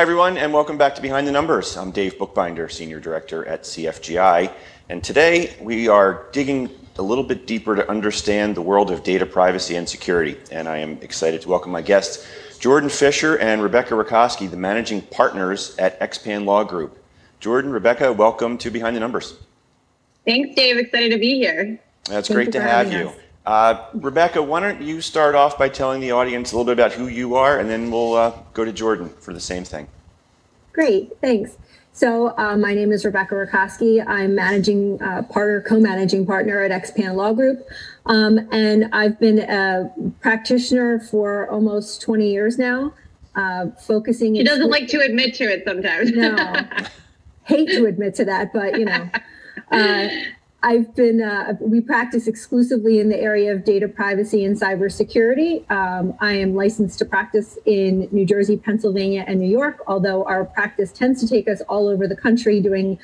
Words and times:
Hi, 0.00 0.02
everyone, 0.02 0.38
and 0.38 0.50
welcome 0.50 0.78
back 0.78 0.94
to 0.94 1.02
Behind 1.02 1.26
the 1.26 1.30
Numbers. 1.30 1.76
I'm 1.76 1.90
Dave 1.90 2.18
Bookbinder, 2.18 2.70
Senior 2.70 3.00
Director 3.00 3.44
at 3.44 3.64
CFGI, 3.64 4.50
and 4.88 5.04
today 5.04 5.54
we 5.60 5.88
are 5.88 6.26
digging 6.32 6.70
a 6.96 7.02
little 7.02 7.22
bit 7.22 7.46
deeper 7.46 7.76
to 7.76 7.86
understand 7.86 8.54
the 8.54 8.62
world 8.62 8.90
of 8.90 9.02
data 9.02 9.26
privacy 9.26 9.76
and 9.76 9.86
security. 9.86 10.38
And 10.50 10.66
I 10.66 10.78
am 10.78 10.92
excited 11.02 11.42
to 11.42 11.50
welcome 11.50 11.70
my 11.70 11.82
guests, 11.82 12.26
Jordan 12.58 12.88
Fischer 12.88 13.38
and 13.40 13.62
Rebecca 13.62 13.92
Rakoski, 13.92 14.50
the 14.50 14.56
managing 14.56 15.02
partners 15.02 15.76
at 15.76 16.00
Xpan 16.00 16.46
Law 16.46 16.64
Group. 16.64 16.96
Jordan, 17.38 17.70
Rebecca, 17.70 18.10
welcome 18.10 18.56
to 18.56 18.70
Behind 18.70 18.96
the 18.96 19.00
Numbers. 19.00 19.34
Thanks, 20.24 20.56
Dave. 20.56 20.78
Excited 20.78 21.10
to 21.10 21.18
be 21.18 21.34
here. 21.34 21.78
That's 22.04 22.28
Thank 22.28 22.36
great 22.36 22.52
to 22.52 22.62
have 22.62 22.90
you. 22.90 23.10
us. 23.10 23.16
Uh, 23.46 23.86
Rebecca, 23.94 24.42
why 24.42 24.60
don't 24.60 24.82
you 24.82 25.00
start 25.00 25.34
off 25.34 25.58
by 25.58 25.68
telling 25.68 26.00
the 26.00 26.12
audience 26.12 26.52
a 26.52 26.56
little 26.56 26.66
bit 26.66 26.78
about 26.78 26.92
who 26.92 27.08
you 27.08 27.36
are, 27.36 27.58
and 27.58 27.70
then 27.70 27.90
we'll 27.90 28.14
uh, 28.14 28.32
go 28.52 28.64
to 28.64 28.72
Jordan 28.72 29.08
for 29.20 29.32
the 29.32 29.40
same 29.40 29.64
thing. 29.64 29.88
Great, 30.72 31.12
thanks. 31.20 31.56
So 31.92 32.34
uh, 32.38 32.56
my 32.56 32.74
name 32.74 32.92
is 32.92 33.04
Rebecca 33.04 33.34
Rakoski. 33.34 34.06
I'm 34.06 34.34
managing 34.34 35.02
uh, 35.02 35.22
partner, 35.22 35.62
co-managing 35.62 36.26
partner 36.26 36.62
at 36.62 36.70
Xpan 36.70 37.14
Law 37.14 37.32
Group, 37.32 37.66
um, 38.06 38.48
and 38.52 38.88
I've 38.92 39.18
been 39.18 39.40
a 39.40 39.92
practitioner 40.20 41.00
for 41.00 41.50
almost 41.50 42.00
20 42.02 42.30
years 42.30 42.58
now, 42.58 42.92
uh, 43.34 43.66
focusing. 43.70 44.36
She 44.36 44.44
doesn't 44.44 44.70
like 44.70 44.88
to 44.88 45.00
admit 45.00 45.34
to 45.36 45.44
it 45.44 45.64
sometimes. 45.64 46.12
No, 46.12 46.36
hate 47.44 47.68
to 47.70 47.86
admit 47.86 48.14
to 48.16 48.24
that, 48.26 48.52
but 48.52 48.78
you 48.78 48.84
know, 48.84 49.10
uh, 49.72 50.08
I've 50.62 50.94
been. 50.94 51.22
Uh, 51.22 51.54
we 51.60 51.80
practice 51.80 52.26
exclusively 52.26 52.98
in 52.98 53.08
the 53.08 53.18
area 53.18 53.52
of 53.52 53.64
data 53.64 53.88
privacy 53.88 54.44
and 54.44 54.60
cybersecurity. 54.60 55.70
Um, 55.70 56.14
I 56.20 56.34
am 56.34 56.54
licensed 56.54 56.98
to 56.98 57.06
practice 57.06 57.58
in 57.64 58.08
New 58.12 58.26
Jersey, 58.26 58.58
Pennsylvania, 58.58 59.24
and 59.26 59.40
New 59.40 59.50
York. 59.50 59.78
Although 59.86 60.24
our 60.24 60.44
practice 60.44 60.92
tends 60.92 61.20
to 61.20 61.28
take 61.28 61.48
us 61.48 61.62
all 61.62 61.88
over 61.88 62.06
the 62.06 62.16
country 62.16 62.60
doing 62.60 62.98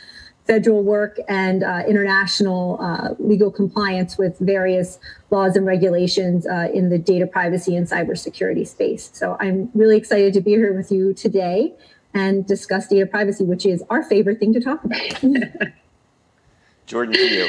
federal 0.47 0.83
work 0.83 1.19
and 1.29 1.65
uh, 1.65 1.83
international 1.89 2.79
uh, 2.81 3.15
legal 3.19 3.51
compliance 3.51 4.17
with 4.17 4.39
various 4.39 4.99
laws 5.31 5.57
and 5.57 5.67
regulations 5.67 6.47
uh, 6.47 6.69
in 6.73 6.89
the 6.91 6.99
data 6.99 7.27
privacy 7.27 7.75
and 7.75 7.89
cybersecurity 7.89 8.67
space. 8.67 9.11
So 9.13 9.37
I'm 9.41 9.71
really 9.75 9.97
excited 9.97 10.35
to 10.35 10.41
be 10.41 10.51
here 10.51 10.77
with 10.77 10.93
you 10.93 11.15
today 11.15 11.75
and 12.15 12.47
discuss 12.47 12.87
data 12.87 13.07
privacy, 13.07 13.45
which 13.45 13.67
is 13.67 13.83
our 13.91 14.03
favorite 14.03 14.39
thing 14.39 14.53
to 14.53 14.61
talk 14.61 14.85
about. 14.85 15.23
Jordan, 16.87 17.15
to 17.15 17.21
you. 17.21 17.49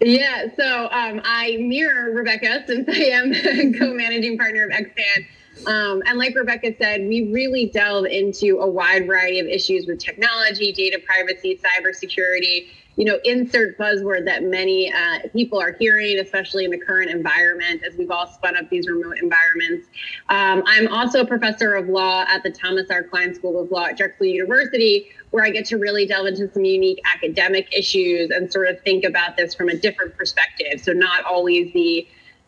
Yeah, 0.00 0.46
so 0.56 0.88
um, 0.90 1.20
I 1.24 1.56
mirror 1.60 2.12
Rebecca 2.12 2.64
since 2.66 2.88
I 2.88 3.04
am 3.04 3.32
co-managing 3.78 4.36
partner 4.36 4.64
of 4.64 4.70
Xpan. 4.70 5.26
Um, 5.66 6.02
and 6.06 6.18
like 6.18 6.34
Rebecca 6.34 6.74
said, 6.78 7.02
we 7.02 7.32
really 7.32 7.66
delve 7.66 8.06
into 8.06 8.58
a 8.58 8.68
wide 8.68 9.06
variety 9.06 9.38
of 9.38 9.46
issues 9.46 9.86
with 9.86 9.98
technology, 9.98 10.72
data 10.72 11.00
privacy, 11.06 11.58
cybersecurity. 11.62 12.68
You 12.96 13.04
know, 13.06 13.18
insert 13.24 13.76
buzzword 13.76 14.24
that 14.26 14.44
many 14.44 14.92
uh, 14.92 15.28
people 15.32 15.60
are 15.60 15.72
hearing, 15.72 16.18
especially 16.20 16.64
in 16.64 16.70
the 16.70 16.78
current 16.78 17.10
environment 17.10 17.82
as 17.84 17.96
we've 17.96 18.10
all 18.10 18.26
spun 18.26 18.56
up 18.56 18.70
these 18.70 18.88
remote 18.88 19.18
environments. 19.20 19.88
Um, 20.28 20.62
I'm 20.66 20.88
also 20.88 21.20
a 21.20 21.26
professor 21.26 21.74
of 21.74 21.88
law 21.88 22.24
at 22.28 22.42
the 22.42 22.50
Thomas 22.50 22.90
R. 22.90 23.02
Kline 23.02 23.34
School 23.34 23.60
of 23.60 23.70
Law 23.70 23.86
at 23.86 23.96
Drexel 23.96 24.26
University, 24.26 25.08
where 25.30 25.44
I 25.44 25.50
get 25.50 25.64
to 25.66 25.78
really 25.78 26.06
delve 26.06 26.26
into 26.26 26.52
some 26.52 26.64
unique 26.64 27.00
academic 27.12 27.76
issues 27.76 28.30
and 28.30 28.52
sort 28.52 28.68
of 28.68 28.80
think 28.82 29.04
about 29.04 29.36
this 29.36 29.54
from 29.54 29.68
a 29.68 29.76
different 29.76 30.16
perspective. 30.16 30.80
So, 30.80 30.92
not 30.92 31.24
always 31.24 31.72
the 31.72 32.06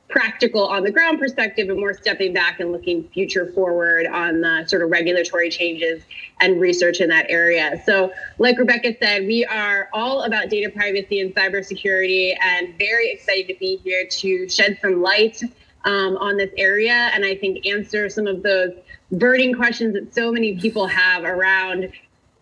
practical 0.09 0.67
on 0.67 0.83
the 0.85 0.91
ground 0.91 1.19
perspective, 1.19 1.69
but 1.69 1.77
more 1.77 1.93
stepping 1.93 2.33
back 2.33 2.61
and 2.61 2.73
looking 2.73 3.09
future 3.09 3.47
forward 3.53 4.07
on 4.07 4.41
the 4.41 4.65
sort 4.67 4.83
of 4.83 4.91
regulatory 4.91 5.51
changes 5.51 6.03
and 6.41 6.61
research 6.61 7.01
in 7.01 7.09
that 7.09 7.27
area. 7.29 7.83
So, 7.85 8.13
like 8.39 8.59
Rebecca 8.59 8.95
said, 9.01 9.27
we 9.27 9.45
are 9.45 9.89
all 9.93 10.23
about 10.23 10.49
data 10.49 10.71
privacy 10.71 11.21
and 11.21 11.35
cybersecurity, 11.35 12.37
and 12.41 12.77
very 12.79 13.11
excited 13.11 13.49
to 13.49 13.59
be 13.59 13.77
here 13.83 14.07
to 14.07 14.49
shed 14.49 14.79
some 14.81 15.03
light 15.03 15.43
um, 15.85 16.17
on 16.19 16.37
this 16.37 16.51
area, 16.57 17.11
and 17.15 17.25
I 17.25 17.35
think 17.37 17.67
answer 17.67 18.09
some 18.09 18.27
of 18.27 18.43
those 18.43 18.73
burning 19.13 19.55
questions 19.55 19.95
that 19.95 20.13
so 20.15 20.33
many 20.33 20.59
people 20.59 20.87
have 20.87 21.25
around 21.25 21.93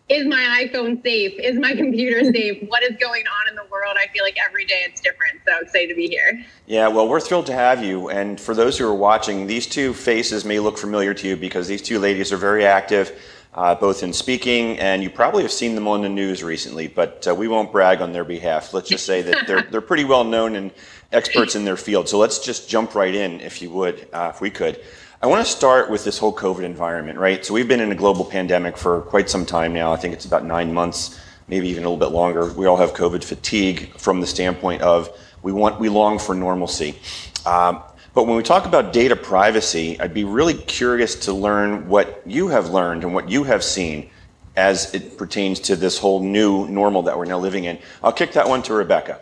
is 0.07 0.27
my 0.27 0.65
iPhone 0.65 1.01
safe? 1.01 1.33
Is 1.39 1.57
my 1.57 1.75
computer 1.75 2.23
safe? 2.31 2.67
What 2.69 2.83
is 2.83 2.95
going 2.97 3.23
on 3.23 3.49
in 3.49 3.55
the 3.55 3.65
world? 3.71 3.97
I 3.97 4.07
feel 4.13 4.23
like 4.23 4.37
every 4.45 4.65
day 4.65 4.81
it's 4.87 5.01
different. 5.01 5.41
So 5.47 5.59
excited 5.61 5.89
to 5.89 5.95
be 5.95 6.07
here. 6.07 6.43
Yeah, 6.67 6.87
well, 6.87 7.07
we're 7.07 7.19
thrilled 7.19 7.47
to 7.47 7.53
have 7.53 7.83
you. 7.83 8.09
And 8.09 8.39
for 8.39 8.53
those 8.53 8.77
who 8.77 8.87
are 8.87 8.93
watching, 8.93 9.47
these 9.47 9.67
two 9.67 9.93
faces 9.93 10.45
may 10.45 10.59
look 10.59 10.77
familiar 10.77 11.13
to 11.13 11.27
you 11.27 11.35
because 11.35 11.67
these 11.67 11.81
two 11.81 11.99
ladies 11.99 12.31
are 12.31 12.37
very 12.37 12.65
active, 12.65 13.19
uh, 13.53 13.73
both 13.73 14.03
in 14.03 14.13
speaking, 14.13 14.77
and 14.79 15.01
you 15.01 15.09
probably 15.09 15.41
have 15.41 15.51
seen 15.51 15.75
them 15.75 15.87
on 15.87 16.01
the 16.01 16.09
news 16.09 16.43
recently, 16.43 16.87
but 16.87 17.27
uh, 17.27 17.33
we 17.33 17.47
won't 17.47 17.71
brag 17.71 18.01
on 18.01 18.11
their 18.11 18.25
behalf. 18.25 18.73
Let's 18.73 18.89
just 18.89 19.05
say 19.05 19.21
that 19.23 19.47
they're, 19.47 19.61
they're 19.71 19.81
pretty 19.81 20.03
well 20.03 20.23
known 20.23 20.55
and 20.55 20.71
experts 21.11 21.55
in 21.55 21.65
their 21.65 21.77
field. 21.77 22.09
So 22.09 22.17
let's 22.17 22.39
just 22.39 22.69
jump 22.69 22.95
right 22.95 23.13
in, 23.13 23.39
if 23.41 23.61
you 23.61 23.69
would, 23.71 24.07
uh, 24.13 24.31
if 24.33 24.41
we 24.41 24.49
could. 24.49 24.81
I 25.25 25.27
want 25.27 25.43
to 25.43 25.51
start 25.51 25.89
with 25.89 26.03
this 26.03 26.19
whole 26.19 26.31
COVID 26.31 26.61
environment, 26.61 27.17
right? 27.17 27.43
So 27.43 27.55
we've 27.55 27.67
been 27.67 27.79
in 27.79 27.91
a 27.91 27.95
global 27.95 28.23
pandemic 28.23 28.77
for 28.77 29.01
quite 29.01 29.27
some 29.27 29.43
time 29.43 29.73
now. 29.73 29.91
I 29.91 29.95
think 29.95 30.13
it's 30.13 30.25
about 30.25 30.45
nine 30.45 30.71
months, 30.71 31.19
maybe 31.47 31.67
even 31.69 31.83
a 31.83 31.89
little 31.89 31.97
bit 31.97 32.13
longer. 32.15 32.53
We 32.53 32.67
all 32.67 32.77
have 32.77 32.93
COVID 32.93 33.23
fatigue 33.23 33.91
from 33.97 34.21
the 34.21 34.27
standpoint 34.27 34.83
of 34.83 35.09
we 35.41 35.51
want, 35.51 35.79
we 35.79 35.89
long 35.89 36.19
for 36.19 36.35
normalcy. 36.35 36.99
Um, 37.43 37.81
but 38.13 38.27
when 38.27 38.37
we 38.37 38.43
talk 38.43 38.67
about 38.67 38.93
data 38.93 39.15
privacy, 39.15 39.99
I'd 39.99 40.13
be 40.13 40.25
really 40.25 40.53
curious 40.53 41.15
to 41.21 41.33
learn 41.33 41.87
what 41.87 42.21
you 42.27 42.49
have 42.49 42.69
learned 42.69 43.03
and 43.03 43.15
what 43.15 43.27
you 43.27 43.45
have 43.45 43.63
seen 43.63 44.11
as 44.55 44.93
it 44.93 45.17
pertains 45.17 45.59
to 45.61 45.75
this 45.75 45.97
whole 45.97 46.19
new 46.21 46.67
normal 46.67 47.01
that 47.01 47.17
we're 47.17 47.25
now 47.25 47.39
living 47.39 47.63
in. 47.63 47.79
I'll 48.03 48.13
kick 48.13 48.33
that 48.33 48.47
one 48.47 48.61
to 48.61 48.75
Rebecca. 48.75 49.21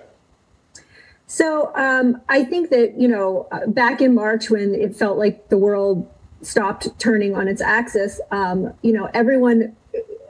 So 1.27 1.71
um, 1.75 2.21
I 2.29 2.43
think 2.43 2.69
that, 2.69 2.99
you 2.99 3.07
know, 3.07 3.47
back 3.67 4.01
in 4.01 4.13
March 4.13 4.49
when 4.49 4.75
it 4.75 4.95
felt 4.95 5.17
like 5.17 5.49
the 5.49 5.57
world 5.57 6.09
stopped 6.41 6.87
turning 6.99 7.35
on 7.35 7.47
its 7.47 7.61
axis, 7.61 8.19
um, 8.31 8.73
you 8.81 8.91
know, 8.91 9.09
everyone 9.13 9.75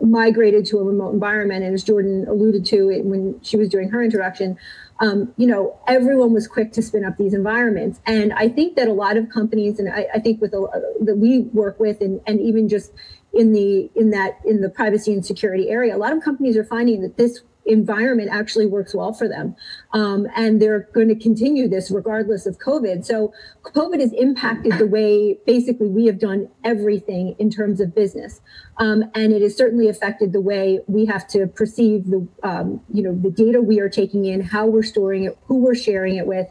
migrated 0.02 0.66
to 0.68 0.80
a 0.80 0.84
remote 0.84 1.14
environment. 1.14 1.64
And 1.64 1.74
as 1.74 1.84
Jordan 1.84 2.28
alluded 2.28 2.66
to 2.68 2.90
it 2.90 3.06
when 3.06 3.40
she 3.42 3.58
was 3.58 3.70
doing 3.70 3.90
her 3.90 4.02
introduction, 4.04 4.58
um, 5.00 5.34
you 5.38 5.48
know, 5.48 5.78
everyone 5.88 6.34
was 6.34 6.48
quick 6.48 6.72
to 6.74 6.82
spin 6.82 7.04
up 7.04 7.18
these 7.18 7.34
environments. 7.34 8.00
And 8.06 8.32
I 8.34 8.48
think 8.48 8.76
that 8.76 8.88
a 8.88 8.94
lot 8.94 9.18
of 9.18 9.30
companies, 9.30 9.80
and 9.80 9.92
I, 9.92 10.08
I 10.14 10.20
think 10.20 10.40
with 10.40 10.54
a, 10.54 10.96
that 11.02 11.18
we 11.18 11.40
work 11.54 11.80
with, 11.80 12.00
and, 12.02 12.22
and 12.28 12.40
even 12.40 12.70
just 12.70 12.92
in 13.34 13.52
the 13.52 13.90
in 13.96 14.12
that 14.12 14.40
in 14.46 14.62
the 14.62 14.70
privacy 14.70 15.12
and 15.12 15.26
security 15.26 15.70
area, 15.70 15.96
a 15.96 15.98
lot 15.98 16.14
of 16.14 16.24
companies 16.24 16.56
are 16.56 16.64
finding 16.64 17.02
that 17.02 17.18
this 17.18 17.42
environment 17.66 18.30
actually 18.32 18.66
works 18.66 18.94
well 18.94 19.14
for 19.14 19.28
them. 19.28 19.56
Um, 19.94 20.28
and 20.36 20.62
they're 20.62 20.90
going 20.94 21.08
to 21.10 21.16
continue 21.16 21.68
this 21.68 21.90
regardless 21.90 22.46
of 22.46 22.58
COVID. 22.60 23.06
So 23.06 23.34
COVID 23.64 24.00
has 24.00 24.12
impacted 24.14 24.74
the 24.74 24.88
way 24.88 25.38
basically 25.46 25.88
we 25.88 26.06
have 26.08 26.20
done 26.20 26.50
everything 26.64 27.36
in 27.40 27.50
terms 27.50 27.80
of 27.80 27.96
business. 27.96 28.42
Um, 28.78 29.06
and 29.16 29.34
it 29.34 29.42
has 29.42 29.56
certainly 29.56 29.88
affected 29.88 30.34
the 30.34 30.42
way 30.42 30.80
we 30.88 31.06
have 31.06 31.28
to 31.30 31.48
perceive 31.48 32.08
the, 32.08 32.28
um, 32.44 32.82
you 32.92 33.04
know, 33.04 33.16
the 33.16 33.30
data 33.30 33.62
we 33.62 33.80
are 33.80 33.90
taking 33.90 34.26
in, 34.26 34.42
how 34.42 34.66
we're 34.66 34.84
storing 34.84 35.24
it, 35.24 35.38
who 35.46 35.58
we're 35.58 35.76
sharing 35.76 36.16
it 36.16 36.28
with. 36.28 36.48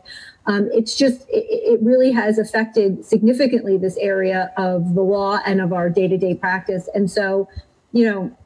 Um, 0.46 0.68
it's 0.72 0.96
just, 0.96 1.22
it, 1.28 1.44
it 1.48 1.80
really 1.82 2.12
has 2.12 2.38
affected 2.38 3.04
significantly 3.04 3.76
this 3.76 3.96
area 3.98 4.52
of 4.56 4.94
the 4.94 5.02
law 5.02 5.40
and 5.44 5.60
of 5.60 5.72
our 5.72 5.90
day-to-day 5.90 6.36
practice. 6.36 6.88
And 6.94 7.10
so, 7.10 7.48
you 7.92 8.06
know, 8.06 8.36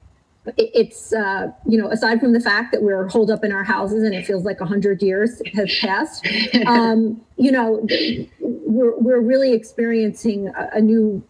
it's 0.57 1.13
uh, 1.13 1.49
you 1.67 1.79
know 1.79 1.91
aside 1.91 2.21
from 2.21 2.33
the 2.33 2.41
fact 2.41 2.73
that 2.73 2.83
we're 2.83 3.09
holed 3.09 3.31
up 3.31 3.45
in 3.45 3.53
our 3.53 3.65
houses 3.65 4.03
and 4.03 4.15
it 4.15 4.27
feels 4.27 4.45
like 4.45 4.61
100 4.61 5.03
years 5.03 5.43
has 5.55 5.79
passed 5.79 6.27
um, 6.67 7.21
you 7.37 7.51
know 7.51 7.87
we're, 8.41 8.97
we're 8.99 9.21
really 9.21 9.53
experiencing 9.53 10.49
a, 10.49 10.71
a 10.75 10.81
new 10.81 11.23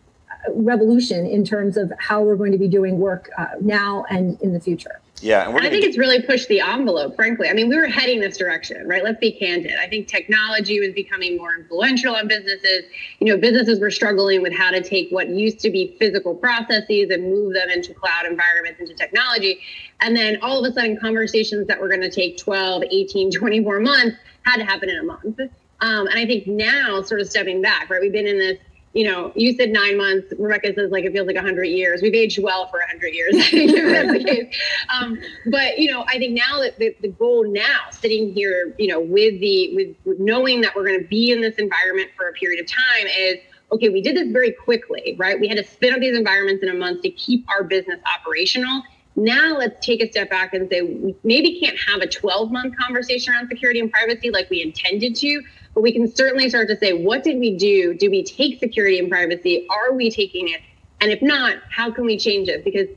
revolution 0.50 1.26
in 1.26 1.44
terms 1.44 1.76
of 1.76 1.92
how 1.98 2.22
we're 2.22 2.36
going 2.36 2.52
to 2.52 2.58
be 2.58 2.68
doing 2.68 2.98
work 2.98 3.30
uh, 3.38 3.46
now 3.60 4.04
and 4.10 4.40
in 4.40 4.52
the 4.52 4.60
future 4.60 5.00
Yeah, 5.22 5.46
and 5.46 5.56
And 5.56 5.66
I 5.66 5.70
think 5.70 5.84
it's 5.84 5.96
really 5.96 6.20
pushed 6.20 6.48
the 6.48 6.60
envelope, 6.60 7.16
frankly. 7.16 7.48
I 7.48 7.54
mean, 7.54 7.68
we 7.68 7.76
were 7.76 7.86
heading 7.86 8.20
this 8.20 8.36
direction, 8.36 8.86
right? 8.86 9.02
Let's 9.02 9.18
be 9.18 9.32
candid. 9.32 9.72
I 9.80 9.88
think 9.88 10.08
technology 10.08 10.78
was 10.78 10.92
becoming 10.92 11.38
more 11.38 11.54
influential 11.56 12.14
on 12.14 12.28
businesses. 12.28 12.84
You 13.20 13.28
know, 13.28 13.40
businesses 13.40 13.80
were 13.80 13.90
struggling 13.90 14.42
with 14.42 14.52
how 14.52 14.70
to 14.70 14.82
take 14.82 15.08
what 15.10 15.28
used 15.30 15.58
to 15.60 15.70
be 15.70 15.96
physical 15.98 16.34
processes 16.34 17.08
and 17.10 17.24
move 17.24 17.54
them 17.54 17.70
into 17.70 17.94
cloud 17.94 18.26
environments, 18.26 18.80
into 18.80 18.94
technology. 18.94 19.60
And 20.00 20.14
then 20.14 20.38
all 20.42 20.62
of 20.62 20.70
a 20.70 20.74
sudden, 20.74 20.98
conversations 21.00 21.66
that 21.68 21.80
were 21.80 21.88
going 21.88 22.02
to 22.02 22.10
take 22.10 22.36
12, 22.36 22.84
18, 22.90 23.30
24 23.38 23.80
months 23.80 24.16
had 24.42 24.58
to 24.58 24.64
happen 24.64 24.90
in 24.90 24.98
a 24.98 25.02
month. 25.02 25.40
Um, 25.80 26.06
and 26.08 26.18
I 26.18 26.26
think 26.26 26.46
now, 26.46 27.00
sort 27.02 27.20
of 27.20 27.28
stepping 27.28 27.62
back, 27.62 27.88
right? 27.88 28.00
We've 28.00 28.12
been 28.12 28.26
in 28.26 28.38
this 28.38 28.58
you 28.96 29.04
know, 29.04 29.30
you 29.36 29.52
said 29.52 29.70
nine 29.70 29.98
months. 29.98 30.32
Rebecca 30.38 30.72
says 30.74 30.90
like 30.90 31.04
it 31.04 31.12
feels 31.12 31.26
like 31.26 31.36
hundred 31.36 31.66
years. 31.66 32.00
We've 32.00 32.14
aged 32.14 32.42
well 32.42 32.66
for 32.68 32.80
hundred 32.88 33.12
years. 33.12 33.36
I 33.36 33.42
think 33.42 33.72
that's 33.76 34.12
the 34.12 34.24
case. 34.24 34.56
Um, 34.88 35.18
but 35.50 35.78
you 35.78 35.90
know, 35.92 36.04
I 36.08 36.16
think 36.16 36.32
now 36.32 36.60
that 36.60 36.78
the, 36.78 36.96
the 37.02 37.08
goal 37.08 37.46
now, 37.46 37.90
sitting 37.90 38.32
here, 38.32 38.74
you 38.78 38.86
know, 38.86 38.98
with 38.98 39.38
the 39.40 39.74
with, 39.76 39.96
with 40.06 40.18
knowing 40.18 40.62
that 40.62 40.74
we're 40.74 40.86
going 40.86 40.98
to 40.98 41.06
be 41.06 41.30
in 41.30 41.42
this 41.42 41.56
environment 41.56 42.10
for 42.16 42.28
a 42.28 42.32
period 42.32 42.58
of 42.58 42.66
time, 42.66 43.06
is 43.18 43.36
okay, 43.70 43.90
we 43.90 44.00
did 44.00 44.16
this 44.16 44.32
very 44.32 44.52
quickly, 44.52 45.14
right? 45.18 45.38
We 45.38 45.46
had 45.46 45.58
to 45.58 45.64
spin 45.64 45.92
up 45.92 46.00
these 46.00 46.16
environments 46.16 46.62
in 46.62 46.70
a 46.70 46.74
month 46.74 47.02
to 47.02 47.10
keep 47.10 47.44
our 47.50 47.64
business 47.64 48.00
operational. 48.18 48.82
Now 49.16 49.56
let's 49.56 49.84
take 49.84 50.02
a 50.02 50.10
step 50.10 50.28
back 50.28 50.52
and 50.52 50.68
say 50.68 50.82
we 50.82 51.16
maybe 51.24 51.58
can't 51.58 51.78
have 51.88 52.02
a 52.02 52.06
12 52.06 52.52
month 52.52 52.76
conversation 52.76 53.32
around 53.32 53.48
security 53.48 53.80
and 53.80 53.90
privacy 53.90 54.30
like 54.30 54.50
we 54.50 54.62
intended 54.62 55.16
to, 55.16 55.42
but 55.74 55.80
we 55.80 55.90
can 55.90 56.14
certainly 56.14 56.50
start 56.50 56.68
to 56.68 56.76
say, 56.76 56.92
what 56.92 57.24
did 57.24 57.38
we 57.38 57.56
do? 57.56 57.94
Do 57.94 58.10
we 58.10 58.22
take 58.22 58.60
security 58.60 58.98
and 58.98 59.10
privacy? 59.10 59.66
Are 59.70 59.94
we 59.94 60.10
taking 60.10 60.48
it? 60.48 60.60
And 61.00 61.10
if 61.10 61.22
not, 61.22 61.56
how 61.70 61.90
can 61.90 62.04
we 62.04 62.18
change 62.18 62.48
it? 62.48 62.62
Because 62.62 62.88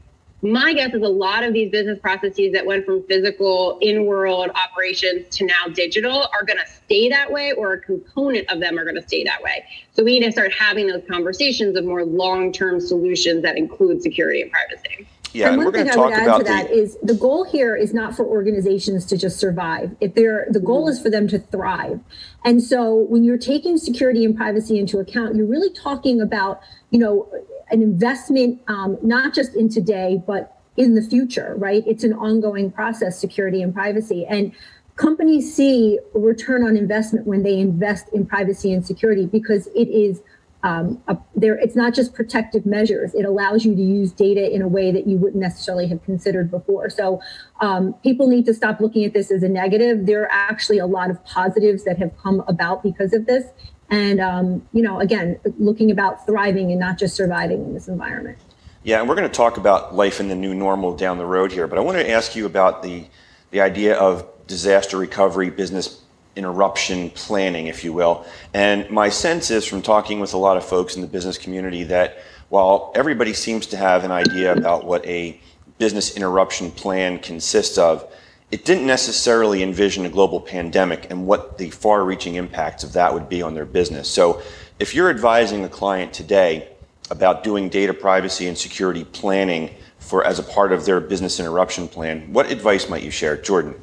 my 0.42 0.74
guess 0.74 0.94
is 0.94 1.02
a 1.02 1.08
lot 1.08 1.44
of 1.44 1.54
these 1.54 1.70
business 1.70 2.00
processes 2.00 2.54
that 2.54 2.66
went 2.66 2.86
from 2.86 3.04
physical 3.04 3.78
in 3.82 4.06
world 4.06 4.50
operations 4.56 5.28
to 5.36 5.46
now 5.46 5.68
digital 5.74 6.28
are 6.34 6.46
going 6.46 6.58
to 6.58 6.72
stay 6.86 7.10
that 7.10 7.32
way 7.32 7.52
or 7.52 7.74
a 7.74 7.80
component 7.82 8.50
of 8.50 8.62
them 8.62 8.80
are 8.80 8.84
going 8.84 8.96
to 8.96 9.02
stay 9.02 9.26
that 9.26 9.44
way 9.44 9.66
so 9.92 10.02
we 10.02 10.18
need 10.18 10.26
to 10.26 10.32
start 10.32 10.54
having 10.54 10.88
those 10.88 11.04
conversations 11.10 11.76
of 11.76 11.84
more 11.84 12.06
long-term 12.06 12.80
solutions 12.80 13.42
that 13.42 13.58
include 13.58 14.02
security 14.02 14.42
and 14.42 14.50
privacy 14.50 15.06
yeah, 15.34 15.48
and, 15.48 15.56
and 15.56 15.64
one 15.66 15.74
thing 15.74 15.90
I 15.90 15.96
would 15.96 16.14
add 16.14 16.38
to 16.38 16.44
that 16.44 16.68
the... 16.68 16.74
is 16.74 16.98
the 17.04 17.14
goal 17.14 17.44
here 17.44 17.76
is 17.76 17.94
not 17.94 18.16
for 18.16 18.26
organizations 18.26 19.06
to 19.06 19.18
just 19.18 19.40
survive. 19.40 19.96
If 20.02 20.16
they're 20.16 20.48
the 20.50 20.60
goal 20.60 20.84
mm-hmm. 20.84 20.94
is 20.94 21.02
for 21.02 21.10
them 21.10 21.28
to 21.30 21.40
thrive. 21.40 22.00
And 22.46 22.64
so 22.64 22.96
when 22.96 23.24
you're 23.24 23.38
taking 23.38 23.78
security 23.78 24.26
and 24.26 24.36
privacy 24.36 24.80
into 24.80 25.00
account, 25.00 25.36
you're 25.36 25.46
really 25.46 25.72
talking 25.74 26.22
about, 26.22 26.62
you 26.90 27.00
know, 27.00 27.28
an 27.70 27.82
investment, 27.82 28.62
um, 28.68 28.98
not 29.02 29.34
just 29.34 29.56
in 29.56 29.70
today, 29.70 30.22
but 30.26 30.58
in 30.78 30.96
the 30.96 31.02
future, 31.02 31.56
right? 31.58 31.84
It's 31.86 32.04
an 32.04 32.14
ongoing 32.14 32.72
process, 32.72 33.20
security 33.20 33.62
and 33.62 33.74
privacy. 33.74 34.26
And 34.26 34.54
companies 34.96 35.54
see 35.54 36.00
return 36.14 36.64
on 36.64 36.78
investment 36.78 37.28
when 37.28 37.44
they 37.44 37.60
invest 37.60 38.08
in 38.14 38.26
privacy 38.26 38.74
and 38.74 38.86
security 38.86 39.26
because 39.26 39.68
it 39.68 39.90
is 39.90 40.22
um, 40.64 41.02
a, 41.08 41.18
there. 41.36 41.58
It's 41.58 41.76
not 41.76 41.94
just 41.94 42.14
protective 42.14 42.66
measures. 42.66 43.14
It 43.14 43.26
allows 43.26 43.66
you 43.66 43.76
to 43.76 43.82
use 43.82 44.12
data 44.12 44.54
in 44.54 44.62
a 44.62 44.68
way 44.68 44.92
that 44.92 45.08
you 45.08 45.18
wouldn't 45.18 45.42
necessarily 45.42 45.88
have 45.88 46.04
considered 46.04 46.52
before. 46.52 46.90
So 46.90 47.22
um, 47.62 47.94
people 48.04 48.28
need 48.28 48.46
to 48.46 48.54
stop 48.54 48.80
looking 48.80 49.06
at 49.06 49.14
this 49.14 49.32
as 49.32 49.44
a 49.44 49.50
negative. 49.50 50.06
There 50.06 50.24
are 50.24 50.32
actually 50.32 50.80
a 50.80 50.86
lot 50.86 51.10
of 51.10 51.24
positives 51.26 51.84
that 51.86 51.98
have 51.98 52.18
come 52.18 52.44
about 52.48 52.84
because 52.84 53.14
of 53.14 53.26
this, 53.26 53.46
and 53.90 54.20
um, 54.20 54.68
you 54.74 54.82
know 54.82 55.00
again 55.00 55.40
looking 55.58 55.92
about 55.92 56.26
thriving 56.26 56.72
and 56.72 56.80
not 56.80 56.98
just 56.98 57.16
surviving 57.16 57.64
in 57.64 57.74
this 57.74 57.88
environment 57.88 58.38
yeah 58.84 59.00
and 59.00 59.10
we're 59.10 59.16
going 59.16 59.30
to 59.30 59.36
talk 59.36 59.58
about 59.58 59.96
life 59.96 60.20
in 60.20 60.28
the 60.28 60.36
new 60.36 60.54
normal 60.54 60.96
down 60.96 61.18
the 61.18 61.26
road 61.26 61.52
here 61.52 61.68
but 61.68 61.78
i 61.78 61.82
want 61.82 61.98
to 61.98 62.10
ask 62.10 62.36
you 62.36 62.46
about 62.46 62.84
the 62.84 63.08
the 63.52 63.62
idea 63.62 63.96
of 63.96 64.28
disaster 64.48 64.98
recovery 64.98 65.50
business 65.50 66.02
interruption 66.40 67.12
planning 67.12 67.68
if 67.68 67.84
you 67.84 67.94
will 67.94 68.26
and 68.56 68.90
my 68.90 69.10
sense 69.10 69.52
is 69.52 69.64
from 69.66 69.82
talking 69.84 70.20
with 70.20 70.34
a 70.34 70.38
lot 70.38 70.58
of 70.58 70.66
folks 70.66 70.96
in 70.96 71.02
the 71.02 71.08
business 71.08 71.38
community 71.38 71.84
that 71.84 72.18
while 72.50 72.92
everybody 72.96 73.34
seems 73.34 73.68
to 73.68 73.78
have 73.78 74.04
an 74.04 74.12
idea 74.12 74.52
about 74.54 74.84
what 74.86 75.06
a 75.06 75.40
business 75.78 76.16
interruption 76.18 76.72
plan 76.72 77.20
consists 77.20 77.78
of 77.78 78.12
it 78.52 78.66
didn't 78.66 78.88
necessarily 78.88 79.62
envision 79.62 80.06
a 80.06 80.10
global 80.10 80.42
pandemic 80.42 81.12
and 81.12 81.28
what 81.28 81.58
the 81.58 81.70
far 81.70 82.04
reaching 82.04 82.36
impacts 82.36 82.84
of 82.84 82.94
that 82.94 83.14
would 83.14 83.30
be 83.30 83.44
on 83.44 83.54
their 83.54 83.66
business. 83.66 84.10
So, 84.10 84.42
if 84.80 84.96
you're 84.96 85.10
advising 85.10 85.66
a 85.66 85.70
client 85.70 86.14
today 86.14 86.70
about 87.12 87.44
doing 87.44 87.70
data 87.70 87.94
privacy 87.94 88.48
and 88.48 88.58
security 88.58 89.04
planning 89.04 89.76
for 90.00 90.24
as 90.24 90.40
a 90.40 90.44
part 90.44 90.72
of 90.72 90.86
their 90.86 91.00
business 91.00 91.40
interruption 91.40 91.88
plan, 91.88 92.32
what 92.34 92.50
advice 92.50 92.90
might 92.90 93.04
you 93.04 93.12
share? 93.12 93.38
Jordan. 93.38 93.76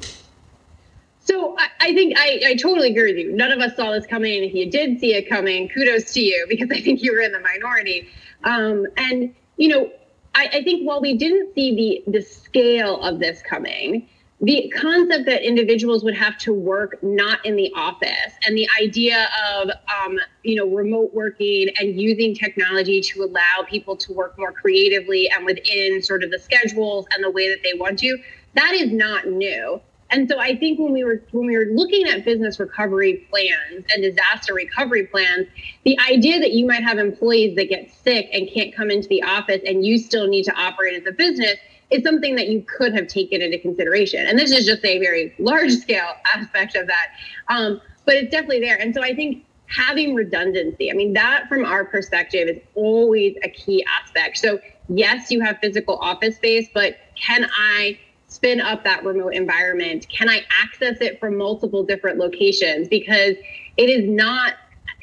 So 1.27 1.55
I, 1.57 1.67
I 1.81 1.93
think 1.93 2.17
I, 2.17 2.41
I, 2.47 2.55
totally 2.55 2.91
agree 2.91 3.13
with 3.13 3.17
you. 3.17 3.35
None 3.35 3.51
of 3.51 3.59
us 3.59 3.75
saw 3.75 3.91
this 3.91 4.07
coming. 4.07 4.43
If 4.43 4.53
you 4.53 4.71
did 4.71 4.99
see 4.99 5.13
it 5.13 5.27
coming, 5.27 5.67
kudos 5.67 6.13
to 6.13 6.21
you 6.21 6.45
because 6.49 6.69
I 6.71 6.79
think 6.81 7.03
you 7.03 7.13
were 7.13 7.19
in 7.19 7.31
the 7.31 7.39
minority. 7.39 8.07
Um, 8.43 8.85
and 8.95 9.33
you 9.57 9.69
know, 9.69 9.91
I, 10.35 10.49
I 10.53 10.63
think 10.63 10.87
while 10.87 11.01
we 11.01 11.17
didn't 11.17 11.53
see 11.53 12.03
the 12.05 12.11
the 12.11 12.21
scale 12.21 13.01
of 13.01 13.19
this 13.19 13.41
coming, 13.41 14.07
the 14.39 14.71
concept 14.75 15.25
that 15.25 15.41
individuals 15.41 16.03
would 16.03 16.15
have 16.15 16.37
to 16.37 16.53
work 16.53 17.01
not 17.01 17.43
in 17.43 17.55
the 17.55 17.71
office 17.75 18.33
and 18.45 18.55
the 18.55 18.67
idea 18.79 19.27
of 19.51 19.69
um, 19.69 20.19
you 20.43 20.55
know 20.55 20.67
remote 20.67 21.13
working 21.13 21.69
and 21.79 21.99
using 21.99 22.35
technology 22.35 23.01
to 23.01 23.23
allow 23.23 23.65
people 23.67 23.97
to 23.97 24.13
work 24.13 24.37
more 24.37 24.51
creatively 24.51 25.29
and 25.31 25.43
within 25.45 26.01
sort 26.01 26.23
of 26.23 26.29
the 26.31 26.39
schedules 26.39 27.05
and 27.13 27.23
the 27.23 27.31
way 27.31 27.49
that 27.49 27.63
they 27.63 27.77
want 27.77 27.97
to 27.99 28.17
that 28.53 28.73
is 28.73 28.91
not 28.91 29.27
new 29.27 29.81
and 30.09 30.29
so 30.29 30.39
i 30.39 30.55
think 30.55 30.79
when 30.79 30.93
we 30.93 31.03
were 31.03 31.21
when 31.31 31.47
we 31.47 31.57
were 31.57 31.67
looking 31.71 32.07
at 32.07 32.23
business 32.25 32.59
recovery 32.59 33.27
plans 33.29 33.85
and 33.93 34.01
disaster 34.01 34.53
recovery 34.53 35.05
plans 35.07 35.47
the 35.83 35.97
idea 35.99 36.39
that 36.39 36.51
you 36.51 36.65
might 36.65 36.83
have 36.83 36.97
employees 36.97 37.55
that 37.55 37.69
get 37.69 37.91
sick 37.91 38.29
and 38.31 38.49
can't 38.53 38.75
come 38.75 38.89
into 38.89 39.07
the 39.07 39.21
office 39.23 39.61
and 39.65 39.85
you 39.85 39.97
still 39.97 40.27
need 40.27 40.43
to 40.43 40.53
operate 40.55 40.93
as 40.93 41.05
a 41.07 41.11
business 41.11 41.57
is 41.89 42.03
something 42.03 42.35
that 42.35 42.47
you 42.49 42.63
could 42.63 42.93
have 42.93 43.07
taken 43.07 43.41
into 43.41 43.57
consideration. 43.57 44.25
And 44.27 44.37
this 44.37 44.51
is 44.51 44.65
just 44.65 44.83
a 44.83 44.99
very 44.99 45.33
large 45.39 45.71
scale 45.71 46.13
aspect 46.35 46.75
of 46.75 46.87
that. 46.87 47.07
Um, 47.47 47.81
but 48.05 48.15
it's 48.15 48.31
definitely 48.31 48.61
there. 48.61 48.79
And 48.79 48.93
so 48.93 49.03
I 49.03 49.13
think 49.15 49.45
having 49.67 50.15
redundancy, 50.15 50.91
I 50.91 50.93
mean, 50.93 51.13
that 51.13 51.47
from 51.47 51.65
our 51.65 51.85
perspective 51.85 52.47
is 52.47 52.61
always 52.75 53.35
a 53.43 53.49
key 53.49 53.85
aspect. 54.01 54.37
So, 54.37 54.59
yes, 54.89 55.29
you 55.31 55.41
have 55.41 55.57
physical 55.61 55.97
office 55.97 56.37
space, 56.37 56.69
but 56.73 56.97
can 57.15 57.49
I 57.57 57.99
spin 58.47 58.61
up 58.61 58.83
that 58.83 59.03
remote 59.03 59.33
environment? 59.33 60.07
Can 60.09 60.29
I 60.29 60.45
access 60.61 60.97
it 61.01 61.19
from 61.19 61.37
multiple 61.37 61.83
different 61.83 62.17
locations? 62.17 62.87
Because 62.87 63.35
it 63.77 63.89
is 63.89 64.09
not, 64.09 64.53